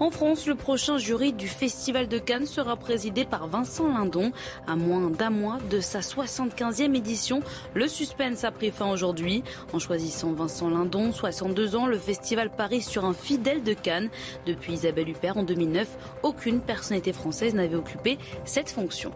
[0.00, 4.32] En France, le prochain jury du Festival de Cannes sera présidé par Vincent Lindon.
[4.66, 7.40] À moins d'un mois de sa 75e édition,
[7.74, 9.44] le suspense a pris fin aujourd'hui.
[9.74, 14.08] En choisissant Vincent Lindon, 62 ans, le festival parie sur un fidèle de Cannes.
[14.46, 15.86] Depuis Isabelle Huppert en 2009,
[16.22, 19.12] aucune personnalité française n'avait occupé cette fonction.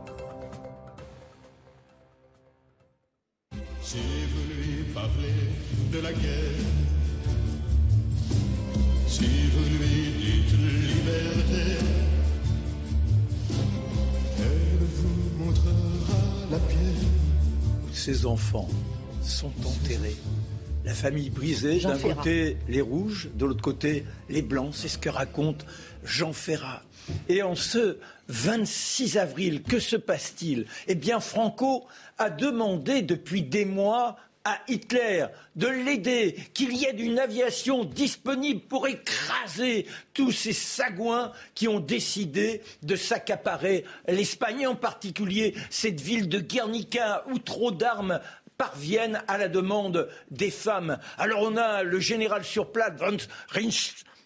[17.92, 18.68] Ces enfants
[19.22, 20.16] sont enterrés.
[20.84, 25.08] La famille brisée, d'un côté les rouges, de l'autre côté les blancs, c'est ce que
[25.08, 25.64] raconte
[26.04, 26.82] Jean Ferrat.
[27.28, 27.98] Et en ce
[28.28, 30.66] 26 avril, que se passe-t-il?
[30.86, 31.84] Eh bien, Franco
[32.18, 35.26] a demandé depuis des mois à Hitler
[35.56, 41.80] de l'aider, qu'il y ait une aviation disponible pour écraser tous ces sagouins qui ont
[41.80, 48.20] décidé de s'accaparer l'Espagne, en particulier cette ville de Guernica où trop d'armes
[48.58, 50.98] parviennent à la demande des femmes.
[51.16, 52.92] Alors on a le général sur place,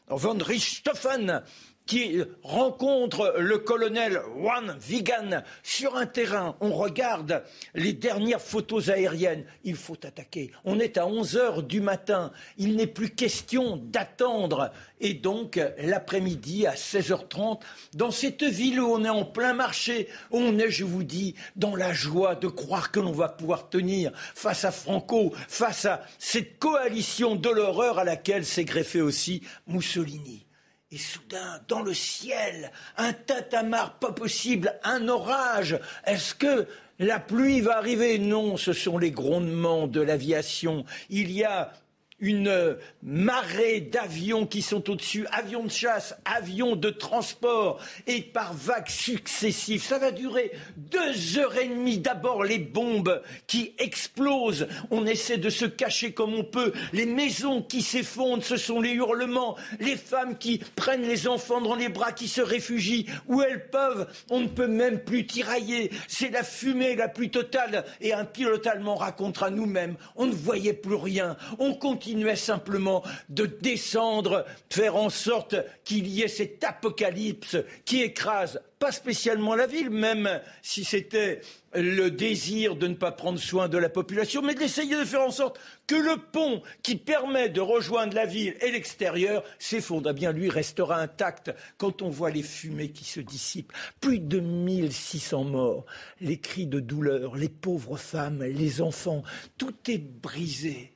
[0.09, 1.43] von Richthofen,
[1.89, 6.55] qui rencontre le colonel Juan Vigan sur un terrain.
[6.61, 7.43] On regarde
[7.75, 9.47] les dernières photos aériennes.
[9.65, 10.53] Il faut attaquer.
[10.67, 12.31] On est à 11 heures du matin.
[12.59, 14.71] Il n'est plus question d'attendre.
[15.01, 17.61] Et donc, l'après-midi, à 16h30,
[17.95, 21.75] dans cette ville où on est en plein marché, on est, je vous dis, dans
[21.75, 26.59] la joie de croire que l'on va pouvoir tenir face à Franco, face à cette
[26.59, 30.48] coalition de l'horreur à laquelle s'est greffé aussi Mussolini.
[30.91, 35.79] Et soudain, dans le ciel, un tatamar pas possible, un orage.
[36.07, 36.67] Est-ce que
[36.99, 38.19] la pluie va arriver?
[38.19, 40.87] Non, ce sont les grondements de l'aviation.
[41.11, 41.73] Il y a
[42.21, 48.89] une marée d'avions qui sont au-dessus, avions de chasse, avions de transport, et par vagues
[48.89, 49.85] successives.
[49.85, 51.99] Ça va durer deux heures et demie.
[51.99, 57.63] D'abord les bombes qui explosent, on essaie de se cacher comme on peut, les maisons
[57.63, 62.13] qui s'effondrent, ce sont les hurlements, les femmes qui prennent les enfants dans les bras,
[62.13, 65.91] qui se réfugient où elles peuvent, on ne peut même plus tirailler.
[66.09, 70.73] C'est la fumée la plus totale, et un pilote allemand racontera nous-mêmes, on ne voyait
[70.73, 76.65] plus rien, on continue continuait simplement de descendre, faire en sorte qu'il y ait cet
[76.65, 81.43] apocalypse qui écrase pas spécialement la ville, même si c'était
[81.75, 85.31] le désir de ne pas prendre soin de la population, mais d'essayer de faire en
[85.31, 90.09] sorte que le pont qui permet de rejoindre la ville et l'extérieur s'effondre.
[90.09, 93.75] Eh bien, lui restera intact quand on voit les fumées qui se dissipent.
[94.01, 95.85] Plus de 1600 morts,
[96.23, 99.23] les cris de douleur, les pauvres femmes, les enfants,
[99.59, 100.95] tout est brisé.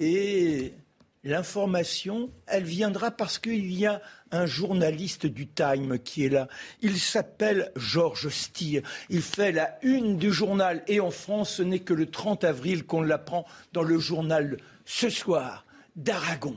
[0.00, 0.72] Et
[1.24, 6.48] l'information, elle viendra parce qu'il y a un journaliste du Time qui est là.
[6.80, 8.82] Il s'appelle Georges Stier.
[9.10, 10.82] Il fait la une du journal.
[10.88, 13.44] Et en France, ce n'est que le 30 avril qu'on l'apprend
[13.74, 16.56] dans le journal Ce soir d'Aragon.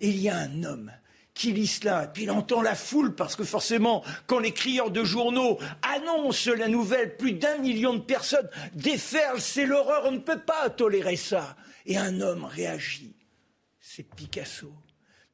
[0.00, 0.92] Il y a un homme
[1.32, 4.90] qui lit cela, et puis il entend la foule, parce que forcément, quand les crieurs
[4.90, 5.58] de journaux
[5.96, 10.68] annoncent la nouvelle, plus d'un million de personnes déferlent, c'est l'horreur, on ne peut pas
[10.68, 11.56] tolérer ça.
[11.86, 13.14] Et un homme réagit.
[13.80, 14.72] C'est Picasso.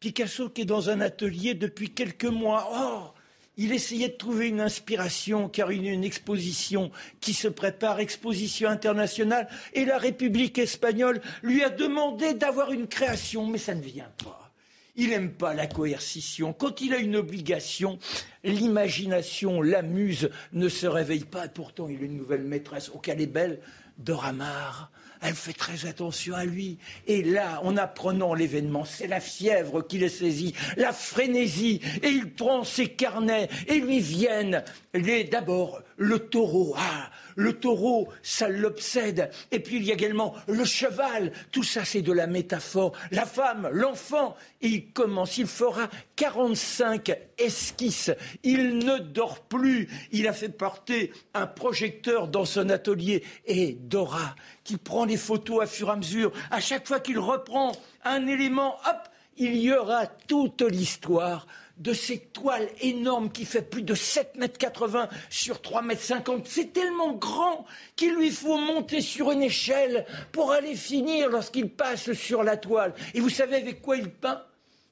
[0.00, 2.68] Picasso qui est dans un atelier depuis quelques mois.
[2.72, 3.18] Oh,
[3.56, 7.98] il essayait de trouver une inspiration car il y a une exposition qui se prépare,
[7.98, 13.82] exposition internationale, et la République espagnole lui a demandé d'avoir une création, mais ça ne
[13.82, 14.52] vient pas.
[14.94, 16.52] Il n'aime pas la coercition.
[16.52, 17.98] Quand il a une obligation,
[18.44, 21.46] l'imagination, la muse ne se réveille pas.
[21.48, 22.90] Pourtant, il a une nouvelle maîtresse.
[22.90, 23.60] Au est belle,
[23.96, 24.90] Dora Maar
[25.22, 26.78] elle fait très attention à lui.
[27.06, 32.32] Et là, en apprenant l'événement, c'est la fièvre qui le saisit, la frénésie, et il
[32.32, 34.64] prend ses carnets, et lui viennent
[34.94, 36.74] les, d'abord, le taureau.
[36.78, 39.30] Ah, le taureau, ça l'obsède.
[39.52, 41.32] Et puis il y a également le cheval.
[41.52, 42.92] Tout ça, c'est de la métaphore.
[43.10, 44.36] La femme, l'enfant.
[44.60, 48.10] Il commence, il fera 45 esquisses.
[48.42, 49.88] Il ne dort plus.
[50.10, 53.22] Il a fait porter un projecteur dans son atelier.
[53.46, 54.34] Et Dora,
[54.64, 57.72] qui prend les photos à fur et à mesure, à chaque fois qu'il reprend
[58.04, 61.46] un élément, hop, il y aura toute l'histoire
[61.78, 66.46] de cette toile énorme qui fait plus de 7 mètres 80 sur 3 mètres 50.
[66.46, 67.64] C'est tellement grand
[67.96, 72.94] qu'il lui faut monter sur une échelle pour aller finir lorsqu'il passe sur la toile.
[73.14, 74.42] Et vous savez avec quoi il peint?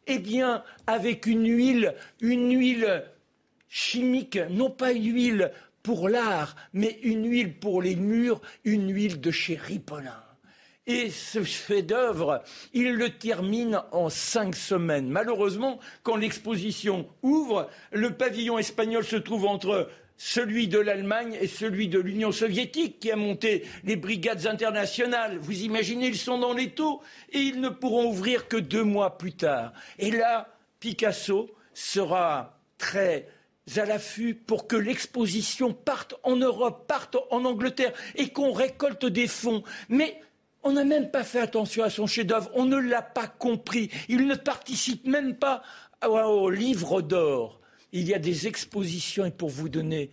[0.06, 3.04] Eh bien, avec une huile, une huile
[3.68, 9.20] chimique, non pas une huile pour l'art, mais une huile pour les murs, une huile
[9.20, 10.25] de chez Ripollin.
[10.86, 15.08] Et ce chef-d'œuvre, il le termine en cinq semaines.
[15.08, 21.88] Malheureusement, quand l'exposition ouvre, le pavillon espagnol se trouve entre celui de l'Allemagne et celui
[21.88, 25.38] de l'Union soviétique qui a monté les brigades internationales.
[25.38, 29.18] Vous imaginez, ils sont dans les taux et ils ne pourront ouvrir que deux mois
[29.18, 29.72] plus tard.
[29.98, 30.48] Et là,
[30.80, 33.28] Picasso sera très
[33.76, 39.26] à l'affût pour que l'exposition parte en Europe, parte en Angleterre et qu'on récolte des
[39.26, 39.64] fonds.
[39.88, 40.20] Mais
[40.66, 43.90] on n'a même pas fait attention à son chef-d'œuvre, on ne l'a pas compris.
[44.08, 45.62] Il ne participe même pas
[46.04, 47.60] au livre d'or.
[47.92, 50.10] Il y a des expositions, et pour vous donner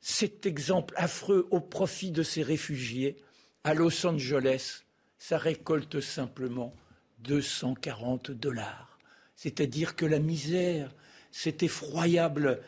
[0.00, 3.16] cet exemple affreux au profit de ces réfugiés,
[3.64, 4.82] à Los Angeles,
[5.18, 6.74] ça récolte simplement
[7.20, 8.98] 240 dollars.
[9.36, 10.94] C'est-à-dire que la misère,
[11.30, 12.60] cet effroyable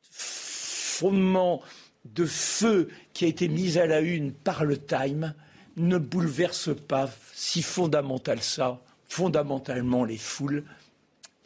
[0.00, 1.62] fondement
[2.04, 5.34] de feu qui a été mis à la une par le Time,
[5.78, 10.64] ne bouleverse pas si fondamental ça, fondamentalement les foules.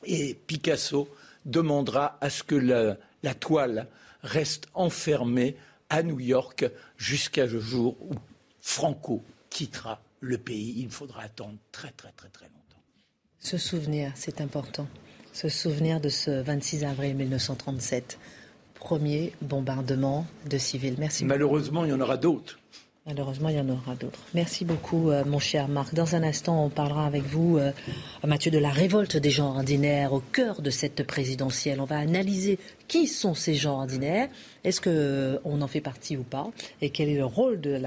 [0.04, 1.08] Et Picasso
[1.44, 3.86] demandera à ce que la, toile
[4.22, 5.56] reste enfermée
[5.90, 6.64] à New York
[6.96, 8.14] jusqu'à ce jour où
[8.60, 10.74] Franco quittera le pays.
[10.78, 12.82] Il faudra attendre très très très très longtemps.
[13.38, 14.86] Ce souvenir, c'est important.
[15.32, 18.18] se souvenir de ce 26 avril 1937,
[18.74, 20.96] premier bombardement de civils.
[20.98, 21.24] Merci.
[21.24, 22.58] Malheureusement, il y en aura d'autres.
[23.04, 24.20] Malheureusement, il y en aura d'autres.
[24.32, 25.92] Merci beaucoup, euh, mon cher Marc.
[25.92, 27.72] Dans un instant, on parlera avec vous, euh,
[28.24, 31.80] Mathieu, de la révolte des gens ordinaires au cœur de cette présidentielle.
[31.80, 34.28] On va analyser qui sont ces gens ordinaires,
[34.62, 36.48] est-ce qu'on euh, en fait partie ou pas,
[36.80, 37.80] et quel est le rôle de,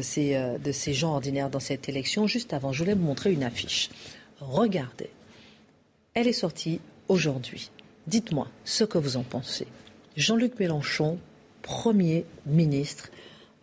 [0.00, 2.26] ces, de ces gens ordinaires dans cette élection?
[2.26, 3.88] Juste avant, je voulais vous montrer une affiche.
[4.40, 5.10] Regardez.
[6.14, 7.70] Elle est sortie aujourd'hui.
[8.08, 9.68] Dites-moi ce que vous en pensez.
[10.16, 11.18] Jean-Luc Mélenchon,
[11.62, 13.10] Premier ministre,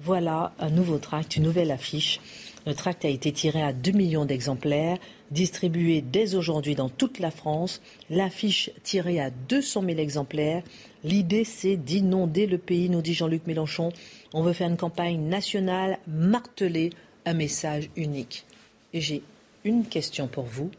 [0.03, 2.19] voilà un nouveau tract, une nouvelle affiche.
[2.65, 4.97] Le tract a été tiré à 2 millions d'exemplaires,
[5.31, 7.81] distribué dès aujourd'hui dans toute la France.
[8.09, 10.63] L'affiche tirée à 200 000 exemplaires.
[11.03, 13.91] L'idée, c'est d'inonder le pays, nous dit Jean-Luc Mélenchon.
[14.33, 16.91] On veut faire une campagne nationale, marteler
[17.25, 18.45] un message unique.
[18.93, 19.23] Et j'ai
[19.63, 20.71] une question pour vous.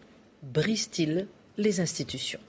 [0.43, 2.41] Brise-t-il les institutions?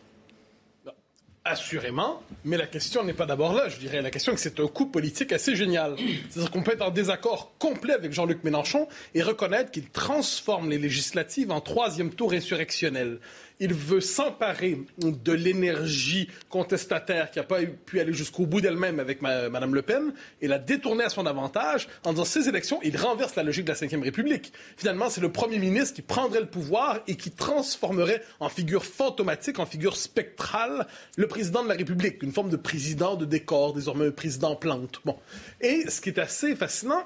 [1.48, 4.02] Assurément, mais la question n'est pas d'abord là, je dirais.
[4.02, 5.96] La question est que c'est un coup politique assez génial.
[6.30, 10.80] C'est-à-dire qu'on peut être en désaccord complet avec Jean-Luc Mélenchon et reconnaître qu'il transforme les
[10.80, 13.20] législatives en troisième tour insurrectionnel
[13.60, 19.22] il veut s'emparer de l'énergie contestataire qui n'a pas pu aller jusqu'au bout d'elle-même avec
[19.22, 23.36] Mme Le Pen et la détourner à son avantage en disant ces élections, il renverse
[23.36, 24.52] la logique de la Ve République.
[24.78, 29.60] Finalement, c'est le Premier ministre qui prendrait le pouvoir et qui transformerait en figure fantomatique,
[29.60, 34.12] en figure spectrale, le président de la République, une forme de président de décor, désormais
[34.12, 35.02] président plante.
[35.06, 35.16] Bon.
[35.62, 37.04] Et ce qui est assez fascinant,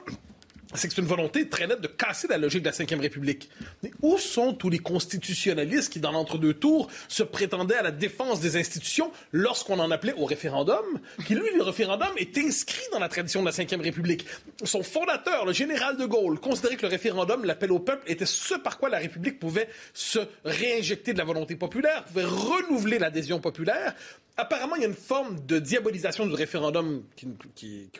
[0.73, 3.49] c'est que c'est une volonté très nette de casser la logique de la Ve République.
[3.81, 8.39] Mais où sont tous les constitutionnalistes qui, dans l'entre-deux tours, se prétendaient à la défense
[8.39, 10.85] des institutions lorsqu'on en appelait au référendum,
[11.25, 14.25] qui, lui, le référendum est inscrit dans la tradition de la Ve République?
[14.63, 18.53] Son fondateur, le général de Gaulle, considérait que le référendum, l'appel au peuple, était ce
[18.53, 23.95] par quoi la République pouvait se réinjecter de la volonté populaire, pouvait renouveler l'adhésion populaire.
[24.39, 27.03] Apparemment, il y a une forme de diabolisation du référendum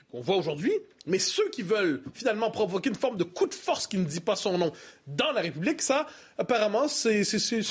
[0.10, 0.72] qu'on voit aujourd'hui,
[1.06, 4.22] mais ceux qui veulent finalement provoquer une forme de coup de force qui ne dit
[4.22, 4.72] pas son nom
[5.06, 7.24] dans la République, ça, apparemment, c'est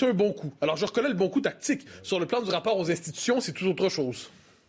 [0.03, 0.53] un bon coup.
[0.61, 1.87] Alors, je reconnais le bon coup tactique.
[2.03, 4.29] Sur le plan du rapport aux institutions, c'est tout autre chose.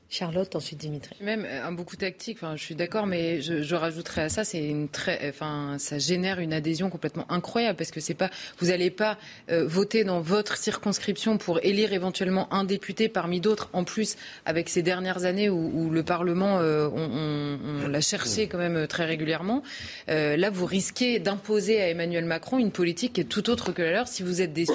[0.10, 1.16] Charlotte, ensuite Dimitri.
[1.22, 2.40] Même euh, un beaucoup tactique.
[2.42, 6.00] Enfin, je suis d'accord, mais je, je, rajouterais à ça, c'est une très, enfin, ça
[6.00, 9.18] génère une adhésion complètement incroyable parce que c'est pas, vous n'allez pas
[9.52, 13.70] euh, voter dans votre circonscription pour élire éventuellement un député parmi d'autres.
[13.74, 18.02] En plus, avec ces dernières années où, où le Parlement, euh, on, on, on l'a
[18.02, 19.62] cherché quand même très régulièrement.
[20.10, 23.82] Euh, là, vous risquez d'imposer à Emmanuel Macron une politique qui est tout autre que
[23.82, 24.74] la leur si vous êtes déçu.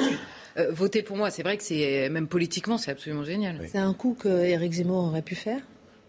[0.56, 1.30] Euh, voter pour moi.
[1.30, 3.60] C'est vrai que c'est même politiquement, c'est absolument génial.
[3.70, 5.60] C'est un coup que Éric Zemmour aurait pu faire?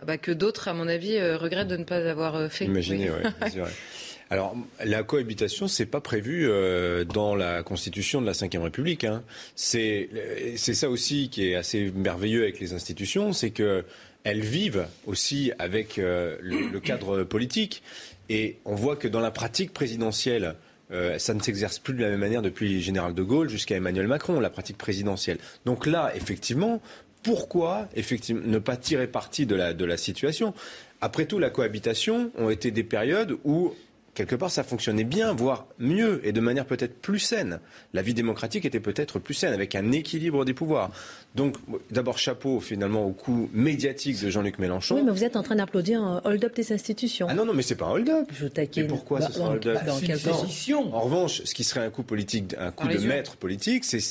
[0.01, 2.65] Ah bah, Que d'autres, à mon avis, euh, regrettent de ne pas avoir euh, fait.
[2.65, 3.29] Imaginez, oui.
[3.51, 3.71] c'est vrai.
[4.29, 9.03] Alors, la cohabitation, c'est pas prévu euh, dans la Constitution de la Ve République.
[9.03, 9.23] Hein.
[9.55, 10.09] C'est
[10.57, 13.85] ça aussi qui est assez merveilleux avec les institutions, c'est que
[14.23, 17.83] elles vivent aussi avec euh, le, le, cadre politique.
[18.27, 20.55] Et on voit que dans la pratique présidentielle,
[20.91, 23.75] euh, ça ne s'exerce plus de la même manière depuis le général de Gaulle jusqu'à
[23.75, 25.37] Emmanuel Macron, la pratique présidentielle.
[25.65, 26.81] Donc là, effectivement,
[27.23, 30.53] pourquoi effectivement, ne pas tirer parti de la, de la situation?
[31.01, 33.73] Après tout, la cohabitation ont été des périodes où
[34.15, 37.59] quelque part, ça fonctionnait bien, voire mieux, et de manière peut-être plus saine.
[37.93, 40.89] La vie démocratique était peut-être plus saine, avec un équilibre des pouvoirs.
[41.35, 41.57] Donc,
[41.91, 44.95] d'abord, chapeau finalement au coup médiatique de Jean-Luc Mélenchon.
[44.95, 47.27] Oui, mais vous êtes en train d'applaudir un hold-up des institutions.
[47.29, 48.29] Ah non, non, mais c'est pas un hold-up.
[48.31, 48.83] Je taquine.
[48.83, 49.79] Mais pourquoi bah, ce sera un hold-up
[50.17, 54.01] sens En revanche, ce qui serait un coup politique, un coup de maître politique, c'est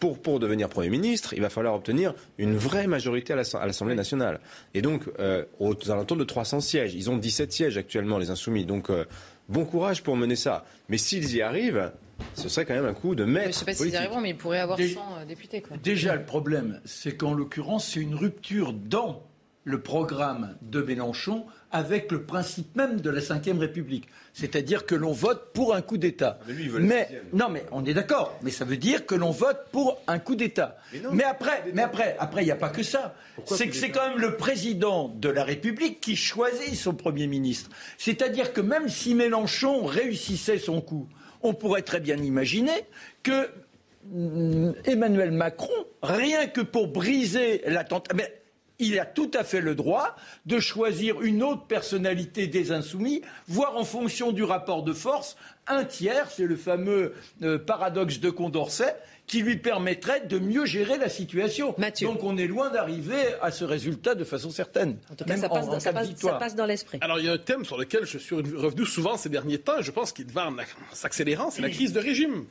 [0.00, 4.40] pour, pour devenir Premier ministre, il va falloir obtenir une vraie majorité à l'Assemblée nationale.
[4.72, 6.94] Et donc, euh, aux alentours de 300 sièges.
[6.94, 8.64] Ils ont 17 sièges actuellement, les Insoumis.
[8.64, 9.04] Donc, euh,
[9.48, 10.64] bon courage pour mener ça.
[10.88, 11.92] Mais s'ils y arrivent,
[12.34, 13.44] ce serait quand même un coup de maître.
[13.44, 15.62] Je ne sais pas s'ils y arriveront, mais ils pourraient avoir 100 euh, députés.
[15.62, 15.76] Quoi.
[15.76, 19.26] Déjà, le problème, c'est qu'en l'occurrence, c'est une rupture dans
[19.64, 24.08] le programme de Mélenchon avec le principe même de la Ve République.
[24.34, 26.38] C'est-à-dire que l'on vote pour un coup d'État.
[26.46, 28.38] Mais, lui, mais non, mais on est d'accord.
[28.42, 30.76] Mais ça veut dire que l'on vote pour un coup d'État.
[30.92, 33.14] Mais, mais, après, mais après, après, il n'y a pas que ça.
[33.46, 37.70] C'est que c'est quand même le président de la République qui choisit son premier ministre.
[37.98, 41.08] C'est-à-dire que même si Mélenchon réussissait son coup,
[41.42, 42.86] on pourrait très bien imaginer
[43.22, 43.48] que
[44.06, 48.14] mm, Emmanuel Macron, rien que pour briser l'attentat,
[48.82, 50.16] il a tout à fait le droit
[50.46, 55.84] de choisir une autre personnalité des insoumis, voire en fonction du rapport de force, un
[55.84, 58.96] tiers, c'est le fameux euh, paradoxe de Condorcet,
[59.32, 61.74] qui lui permettrait de mieux gérer la situation.
[62.02, 64.98] Donc on est loin d'arriver à ce résultat de façon certaine.
[65.10, 66.98] En tout cas, ça, passe, dans l'esprit.
[67.00, 69.78] Alors il y a un thème sur lequel je suis revenu souvent ces derniers temps,
[69.78, 70.56] et je pense qu'il va en
[70.92, 72.44] s'accélérant, c'est la crise de régime.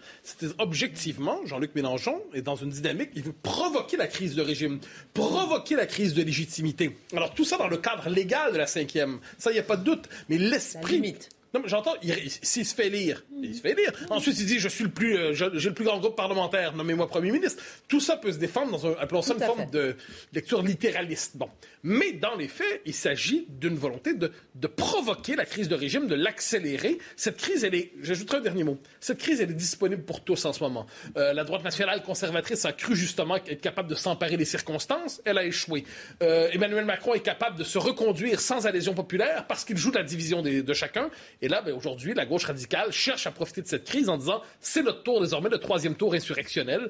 [0.57, 4.79] Objectivement, Jean-Luc Mélenchon est dans une dynamique, il veut provoquer la crise de régime,
[5.13, 6.97] provoquer la crise de légitimité.
[7.15, 9.77] Alors tout ça dans le cadre légal de la cinquième, ça, il n'y a pas
[9.77, 11.15] de doute, mais l'esprit...
[11.54, 11.95] Non, mais j'entends,
[12.41, 13.91] s'il se fait lire, il se fait lire.
[14.10, 17.08] Ensuite, il dit, je suis le plus, euh, j'ai le plus grand groupe parlementaire, nommez-moi
[17.10, 17.62] Premier ministre.
[17.89, 19.97] Tout ça peut se défendre dans un, appelons ça une forme de
[20.32, 21.36] lecture littéraliste.
[21.36, 21.49] Bon.
[21.84, 26.08] Mais dans les faits, il s'agit d'une volonté de, de, provoquer la crise de régime,
[26.08, 26.99] de l'accélérer.
[27.18, 30.45] Cette crise, elle est, j'ajouterai un dernier mot, cette crise, elle est disponible pour tous
[30.45, 30.86] en ce moment.
[31.18, 35.22] Euh, la droite nationale conservatrice a cru justement être capable de s'emparer des circonstances.
[35.26, 35.84] Elle a échoué.
[36.24, 40.04] Euh, Emmanuel Macron est capable de se reconduire sans adhésion populaire parce qu'il joue la
[40.04, 41.10] division des, de chacun.
[41.42, 44.42] Et là, ben, aujourd'hui, la gauche radicale cherche à profiter de cette crise en disant
[44.60, 46.89] c'est notre tour désormais, le troisième tour insurrectionnel.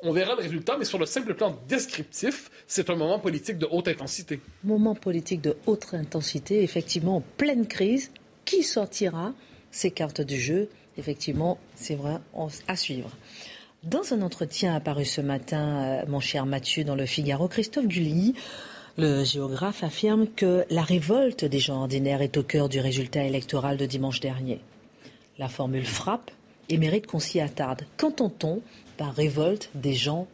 [0.00, 3.66] On verra le résultat, mais sur le simple plan descriptif, c'est un moment politique de
[3.68, 4.40] haute intensité.
[4.62, 8.12] Moment politique de haute intensité, effectivement, en pleine crise.
[8.44, 9.34] Qui sortira
[9.72, 10.68] ces cartes du jeu?
[10.96, 12.18] Effectivement, c'est vrai,
[12.68, 13.10] à suivre.
[13.82, 18.34] Dans un entretien apparu ce matin, euh, mon cher Mathieu, dans le Figaro, Christophe Gully,
[18.98, 23.76] le géographe, affirme que la révolte des gens ordinaires est au cœur du résultat électoral
[23.76, 24.60] de dimanche dernier.
[25.38, 26.32] La formule frappe
[26.68, 27.82] et mérite qu'on s'y attarde.
[27.96, 28.60] Qu'entend-on
[28.96, 30.26] par révolte des gens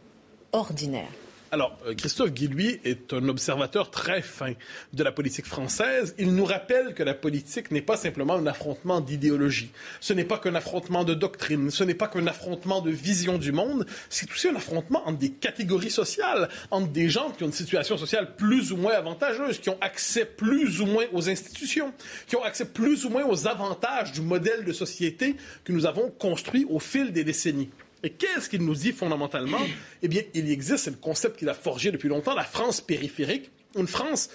[0.51, 1.13] ordinaires?
[1.51, 4.53] Alors, euh, Christophe Guy, est un observateur très fin
[4.93, 6.15] de la politique française.
[6.17, 9.71] Il nous rappelle que la politique n'est pas simplement un affrontement d'idéologie.
[9.99, 11.71] Ce n'est pas qu'un affrontement de doctrine.
[11.71, 13.85] Ce n'est pas qu'un affrontement de vision du monde.
[14.09, 17.97] C'est aussi un affrontement entre des catégories sociales, entre des gens qui ont une situation
[17.97, 21.93] sociale plus ou moins avantageuse, qui ont accès plus ou moins aux institutions,
[22.27, 26.09] qui ont accès plus ou moins aux avantages du modèle de société que nous avons
[26.09, 27.69] construit au fil des décennies.
[28.05, 29.57] Et qu'est-ce qu'il nous dit fondamentalement?
[30.03, 33.49] Eh bien, il existe, c'est le concept qu'il a forgé depuis longtemps, la France périphérique,
[33.75, 34.29] une France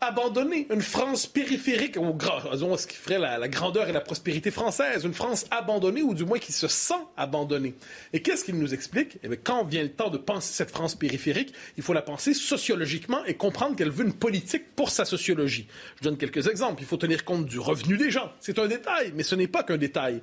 [0.00, 5.14] abandonnée, une France périphérique, ou ce qui ferait la, grandeur et la prospérité française, une
[5.14, 7.74] France abandonnée, ou du moins qui se sent abandonnée.
[8.12, 9.18] Et qu'est-ce qu'il nous explique?
[9.22, 12.34] Eh bien, quand vient le temps de penser cette France périphérique, il faut la penser
[12.34, 15.66] sociologiquement et comprendre qu'elle veut une politique pour sa sociologie.
[15.98, 16.82] Je donne quelques exemples.
[16.82, 18.32] Il faut tenir compte du revenu des gens.
[18.40, 20.20] C'est un détail, mais ce n'est pas qu'un détail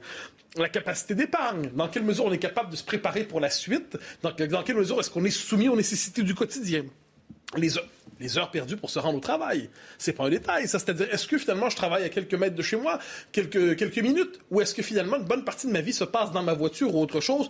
[0.55, 3.97] la capacité d'épargne, dans quelle mesure on est capable de se préparer pour la suite,
[4.21, 6.86] dans, quelle mesure est-ce qu'on est soumis aux nécessités du quotidien?
[7.57, 7.69] Les,
[8.38, 9.70] heures perdues pour se rendre au travail.
[9.97, 10.80] C'est pas un détail, ça.
[10.80, 12.99] C'est-à-dire, est-ce que finalement je travaille à quelques mètres de chez moi,
[13.32, 16.32] quelques, quelques minutes, ou est-ce que finalement une bonne partie de ma vie se passe
[16.32, 17.49] dans ma voiture ou autre chose?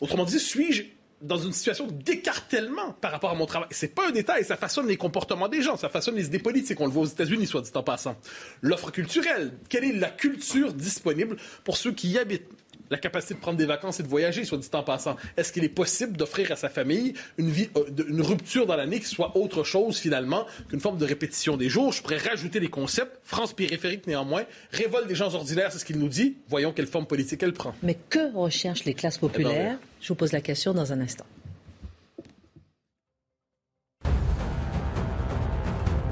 [0.00, 0.84] Autrement dit, suis-je
[1.20, 3.68] dans une situation d'écartèlement par rapport à mon travail?
[3.72, 6.80] C'est pas un détail, ça façonne les comportements des gens, ça façonne les idées politiques.
[6.80, 8.16] On le voit aux États-Unis, soit dit en passant.
[8.62, 12.48] L'offre culturelle, quelle est la culture disponible pour ceux qui y habitent?
[12.90, 15.16] La capacité de prendre des vacances et de voyager, soit dit en passant.
[15.36, 19.00] Est-ce qu'il est possible d'offrir à sa famille une, vie, euh, une rupture dans l'année
[19.00, 21.92] qui soit autre chose finalement qu'une forme de répétition des jours?
[21.92, 23.18] Je pourrais rajouter des concepts.
[23.22, 24.44] France périphérique néanmoins.
[24.72, 26.36] Révolte des gens ordinaires, c'est ce qu'il nous dit.
[26.48, 27.74] Voyons quelle forme politique elle prend.
[27.82, 29.78] Mais que recherchent les classes populaires?
[30.00, 31.26] Je vous pose la question dans un instant.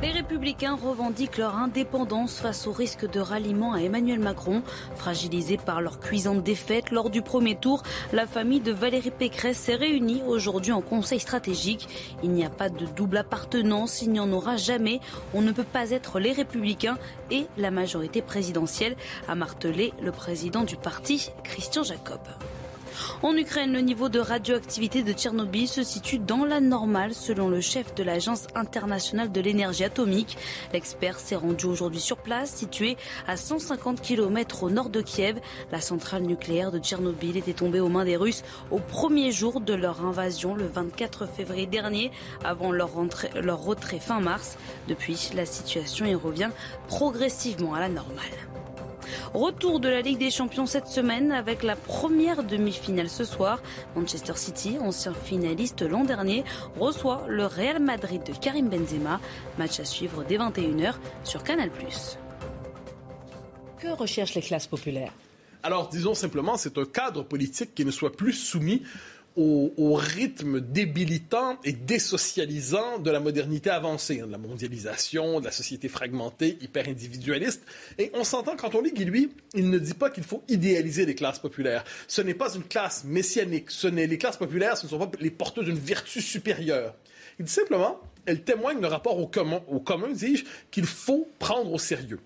[0.01, 4.63] Les républicains revendiquent leur indépendance face au risque de ralliement à Emmanuel Macron.
[4.95, 7.83] Fragilisée par leur cuisante défaite lors du premier tour,
[8.13, 11.89] la famille de Valérie Pécresse s'est réunie aujourd'hui en conseil stratégique.
[12.23, 15.01] Il n'y a pas de double appartenance, il n'y en aura jamais.
[15.35, 16.99] On ne peut pas être les républicains
[17.33, 18.95] et la majorité présidentielle,
[19.27, 22.21] a martelé le président du parti, Christian Jacob.
[23.23, 27.61] En Ukraine, le niveau de radioactivité de Tchernobyl se situe dans la normale selon le
[27.61, 30.37] chef de l'Agence internationale de l'énergie atomique.
[30.73, 32.97] L'expert s'est rendu aujourd'hui sur place, situé
[33.27, 35.41] à 150 km au nord de Kiev.
[35.73, 39.75] La centrale nucléaire de Tchernobyl était tombée aux mains des Russes au premier jour de
[39.75, 42.11] leur invasion le 24 février dernier,
[42.45, 42.91] avant leur,
[43.41, 44.57] leur retrait fin mars.
[44.89, 46.51] Depuis, la situation y revient
[46.89, 48.25] progressivement à la normale.
[49.35, 53.61] Retour de la Ligue des Champions cette semaine avec la première demi-finale ce soir.
[53.97, 56.45] Manchester City, ancien finaliste l'an dernier,
[56.79, 59.21] reçoit le Real Madrid de Karim Benzema.
[59.59, 60.95] Match à suivre dès 21h
[61.25, 61.71] sur Canal+.
[63.79, 65.13] Que recherchent les classes populaires?
[65.63, 68.83] Alors, disons simplement, c'est un cadre politique qui ne soit plus soumis
[69.39, 75.53] au, rythme débilitant et désocialisant de la modernité avancée, hein, de la mondialisation, de la
[75.53, 77.62] société fragmentée, hyper individualiste.
[77.99, 81.07] Et on s'entend quand on lit Guy, lui, il ne dit pas qu'il faut idéaliser
[81.07, 81.84] les classes populaires.
[82.09, 83.70] Ce n'est pas une classe messianique.
[83.70, 86.95] Ce n'est les classes populaires, ce ne sont pas les porteurs d'une vertu supérieure.
[87.39, 91.72] Il dit simplement, elle témoigne de rapport au commun, au commun dis-je, qu'il faut prendre
[91.72, 92.18] au sérieux.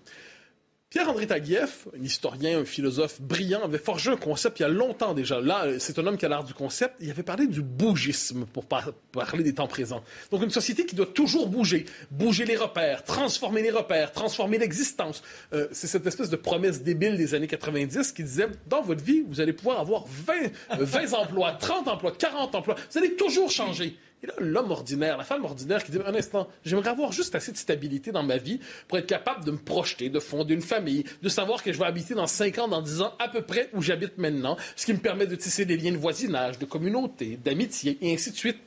[0.93, 5.15] Pierre-André Taguieff, un historien, un philosophe brillant, avait forgé un concept il y a longtemps
[5.15, 5.41] déjà.
[5.41, 6.93] Là, c'est un homme qui a l'art du concept.
[6.99, 10.03] Il avait parlé du bougisme pour parler des temps présents.
[10.29, 15.23] Donc une société qui doit toujours bouger, bouger les repères, transformer les repères, transformer l'existence.
[15.53, 19.23] Euh, c'est cette espèce de promesse débile des années 90 qui disait, dans votre vie,
[19.27, 22.75] vous allez pouvoir avoir 20, 20 emplois, 30 emplois, 40 emplois.
[22.91, 23.97] Vous allez toujours changer.
[24.23, 27.51] Et là, l'homme ordinaire, la femme ordinaire qui dit un instant, j'aimerais avoir juste assez
[27.51, 31.03] de stabilité dans ma vie pour être capable de me projeter, de fonder une famille,
[31.21, 33.69] de savoir que je vais habiter dans 5 ans, dans 10 ans, à peu près
[33.73, 37.37] où j'habite maintenant, ce qui me permet de tisser des liens de voisinage, de communauté,
[37.43, 38.57] d'amitié, et ainsi de suite.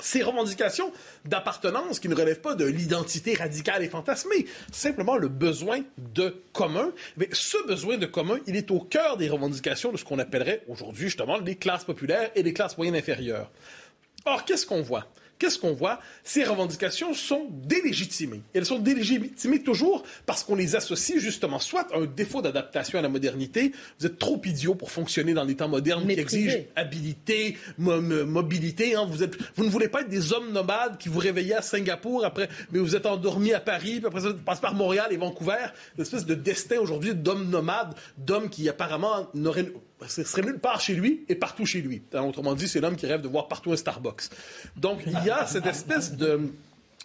[0.00, 0.92] Ces revendications
[1.24, 5.82] d'appartenance qui ne relèvent pas de l'identité radicale et fantasmée, simplement le besoin
[6.14, 6.90] de commun.
[7.16, 10.64] Mais ce besoin de commun, il est au cœur des revendications de ce qu'on appellerait
[10.68, 13.52] aujourd'hui justement les classes populaires et les classes moyennes inférieures.
[14.26, 15.06] Or, qu'est-ce qu'on voit?
[15.38, 16.00] Qu'est-ce qu'on voit?
[16.22, 18.42] Ces revendications sont délégitimées.
[18.54, 23.02] Elles sont délégitimées toujours parce qu'on les associe justement soit à un défaut d'adaptation à
[23.02, 23.72] la modernité.
[23.98, 28.94] Vous êtes trop idiot pour fonctionner dans les temps modernes qui exigent habilité, mobilité.
[28.94, 29.06] Hein.
[29.10, 32.24] Vous, êtes, vous ne voulez pas être des hommes nomades qui vous réveillent à Singapour
[32.24, 35.16] après, mais vous êtes endormis à Paris, puis après ça, vous passez par Montréal et
[35.16, 35.66] Vancouver.
[35.96, 39.72] Une espèce de destin aujourd'hui d'hommes nomades, d'hommes qui apparemment n'auraient
[40.06, 42.02] ce serait nulle part chez lui et partout chez lui.
[42.12, 44.24] Autrement dit, c'est l'homme qui rêve de voir partout un Starbucks.
[44.76, 46.52] Donc, il y a cette espèce de,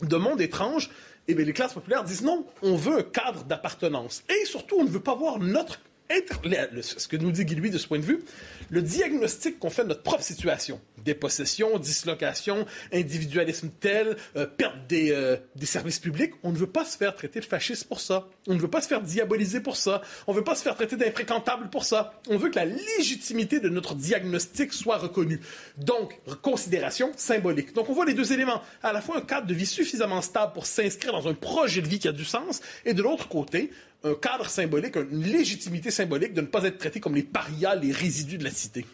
[0.02, 0.90] de monde étrange.
[1.28, 4.24] Et bien, les classes populaires disent non, on veut un cadre d'appartenance.
[4.30, 5.80] Et surtout, on ne veut pas voir notre
[6.82, 8.24] ce que nous dit Guy de ce point de vue,
[8.70, 15.12] le diagnostic qu'on fait de notre propre situation, dépossession, dislocation, individualisme tel, euh, perte des,
[15.12, 18.28] euh, des, services publics, on ne veut pas se faire traiter de fasciste pour ça.
[18.48, 20.02] On ne veut pas se faire diaboliser pour ça.
[20.26, 22.20] On ne veut pas se faire traiter d'infréquentable pour ça.
[22.28, 25.40] On veut que la légitimité de notre diagnostic soit reconnue.
[25.78, 27.74] Donc, considération symbolique.
[27.74, 28.62] Donc, on voit les deux éléments.
[28.82, 31.88] À la fois un cadre de vie suffisamment stable pour s'inscrire dans un projet de
[31.88, 33.72] vie qui a du sens, et de l'autre côté,
[34.04, 37.92] un cadre symbolique, une légitimité symbolique de ne pas être traité comme les parias, les
[37.92, 38.86] résidus de la cité.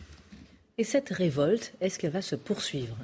[0.77, 2.97] Et cette révolte, est-ce qu'elle va se poursuivre?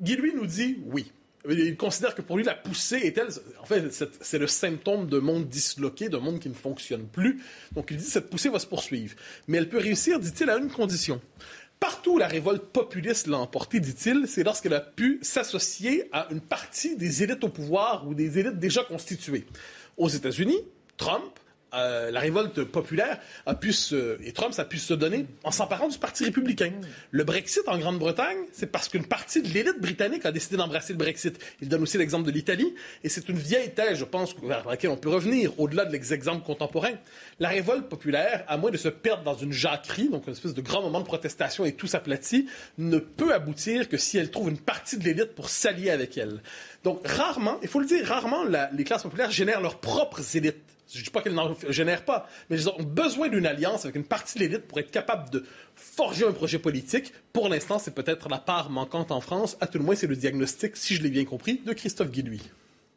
[0.00, 1.10] Guy Louis nous dit oui.
[1.48, 3.28] Il considère que pour lui, la poussée est telle.
[3.60, 7.40] En fait, c'est le symptôme d'un monde disloqué, d'un monde qui ne fonctionne plus.
[7.72, 9.14] Donc, il dit que cette poussée va se poursuivre.
[9.46, 11.20] Mais elle peut réussir, dit-il, à une condition.
[11.78, 16.40] Partout où la révolte populiste l'a emporté, dit-il, c'est lorsqu'elle a pu s'associer à une
[16.40, 19.46] partie des élites au pouvoir ou des élites déjà constituées.
[19.96, 20.58] Aux États-Unis,
[20.96, 21.38] Trump,
[21.74, 25.50] euh, la révolte populaire a pu se, et Trump, ça a pu se donner en
[25.50, 26.72] s'emparant du Parti républicain.
[27.10, 30.98] Le Brexit en Grande-Bretagne, c'est parce qu'une partie de l'élite britannique a décidé d'embrasser le
[30.98, 31.38] Brexit.
[31.60, 32.72] Il donne aussi l'exemple de l'Italie,
[33.02, 36.46] et c'est une vieille thèse, je pense, vers laquelle on peut revenir, au-delà de l'exemple
[36.46, 36.92] contemporain.
[37.40, 40.62] La révolte populaire, à moins de se perdre dans une jacquerie, donc une espèce de
[40.62, 42.46] grand moment de protestation et tout s'aplatit,
[42.78, 46.40] ne peut aboutir que si elle trouve une partie de l'élite pour s'allier avec elle.
[46.84, 50.98] Donc, rarement, il faut le dire, rarement, les classes populaires génèrent leurs propres élites je
[50.98, 54.04] ne dis pas qu'elle n'en génère pas, mais ils ont besoin d'une alliance avec une
[54.04, 57.12] partie de l'élite pour être capable de forger un projet politique.
[57.32, 59.56] Pour l'instant, c'est peut-être la part manquante en France.
[59.60, 62.42] À tout le moins, c'est le diagnostic, si je l'ai bien compris, de Christophe Guillouis.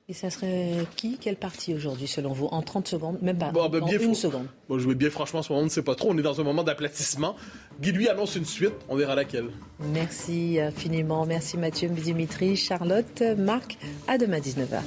[0.07, 2.47] Et ça serait qui Quelle partie aujourd'hui, selon vous?
[2.47, 3.19] En 30 secondes?
[3.21, 3.51] Même pas.
[3.51, 4.47] Bon, ben, bien une seconde.
[4.67, 6.09] Bon, je vais bien franchement, en ce moment, on ne sait pas trop.
[6.11, 7.35] On est dans un moment d'aplatissement.
[7.79, 8.73] Guy annonce une suite.
[8.87, 9.49] On verra laquelle.
[9.79, 11.27] Merci infiniment.
[11.27, 13.77] Merci Mathieu, Dimitri, Charlotte, Marc.
[14.07, 14.81] À demain 19h.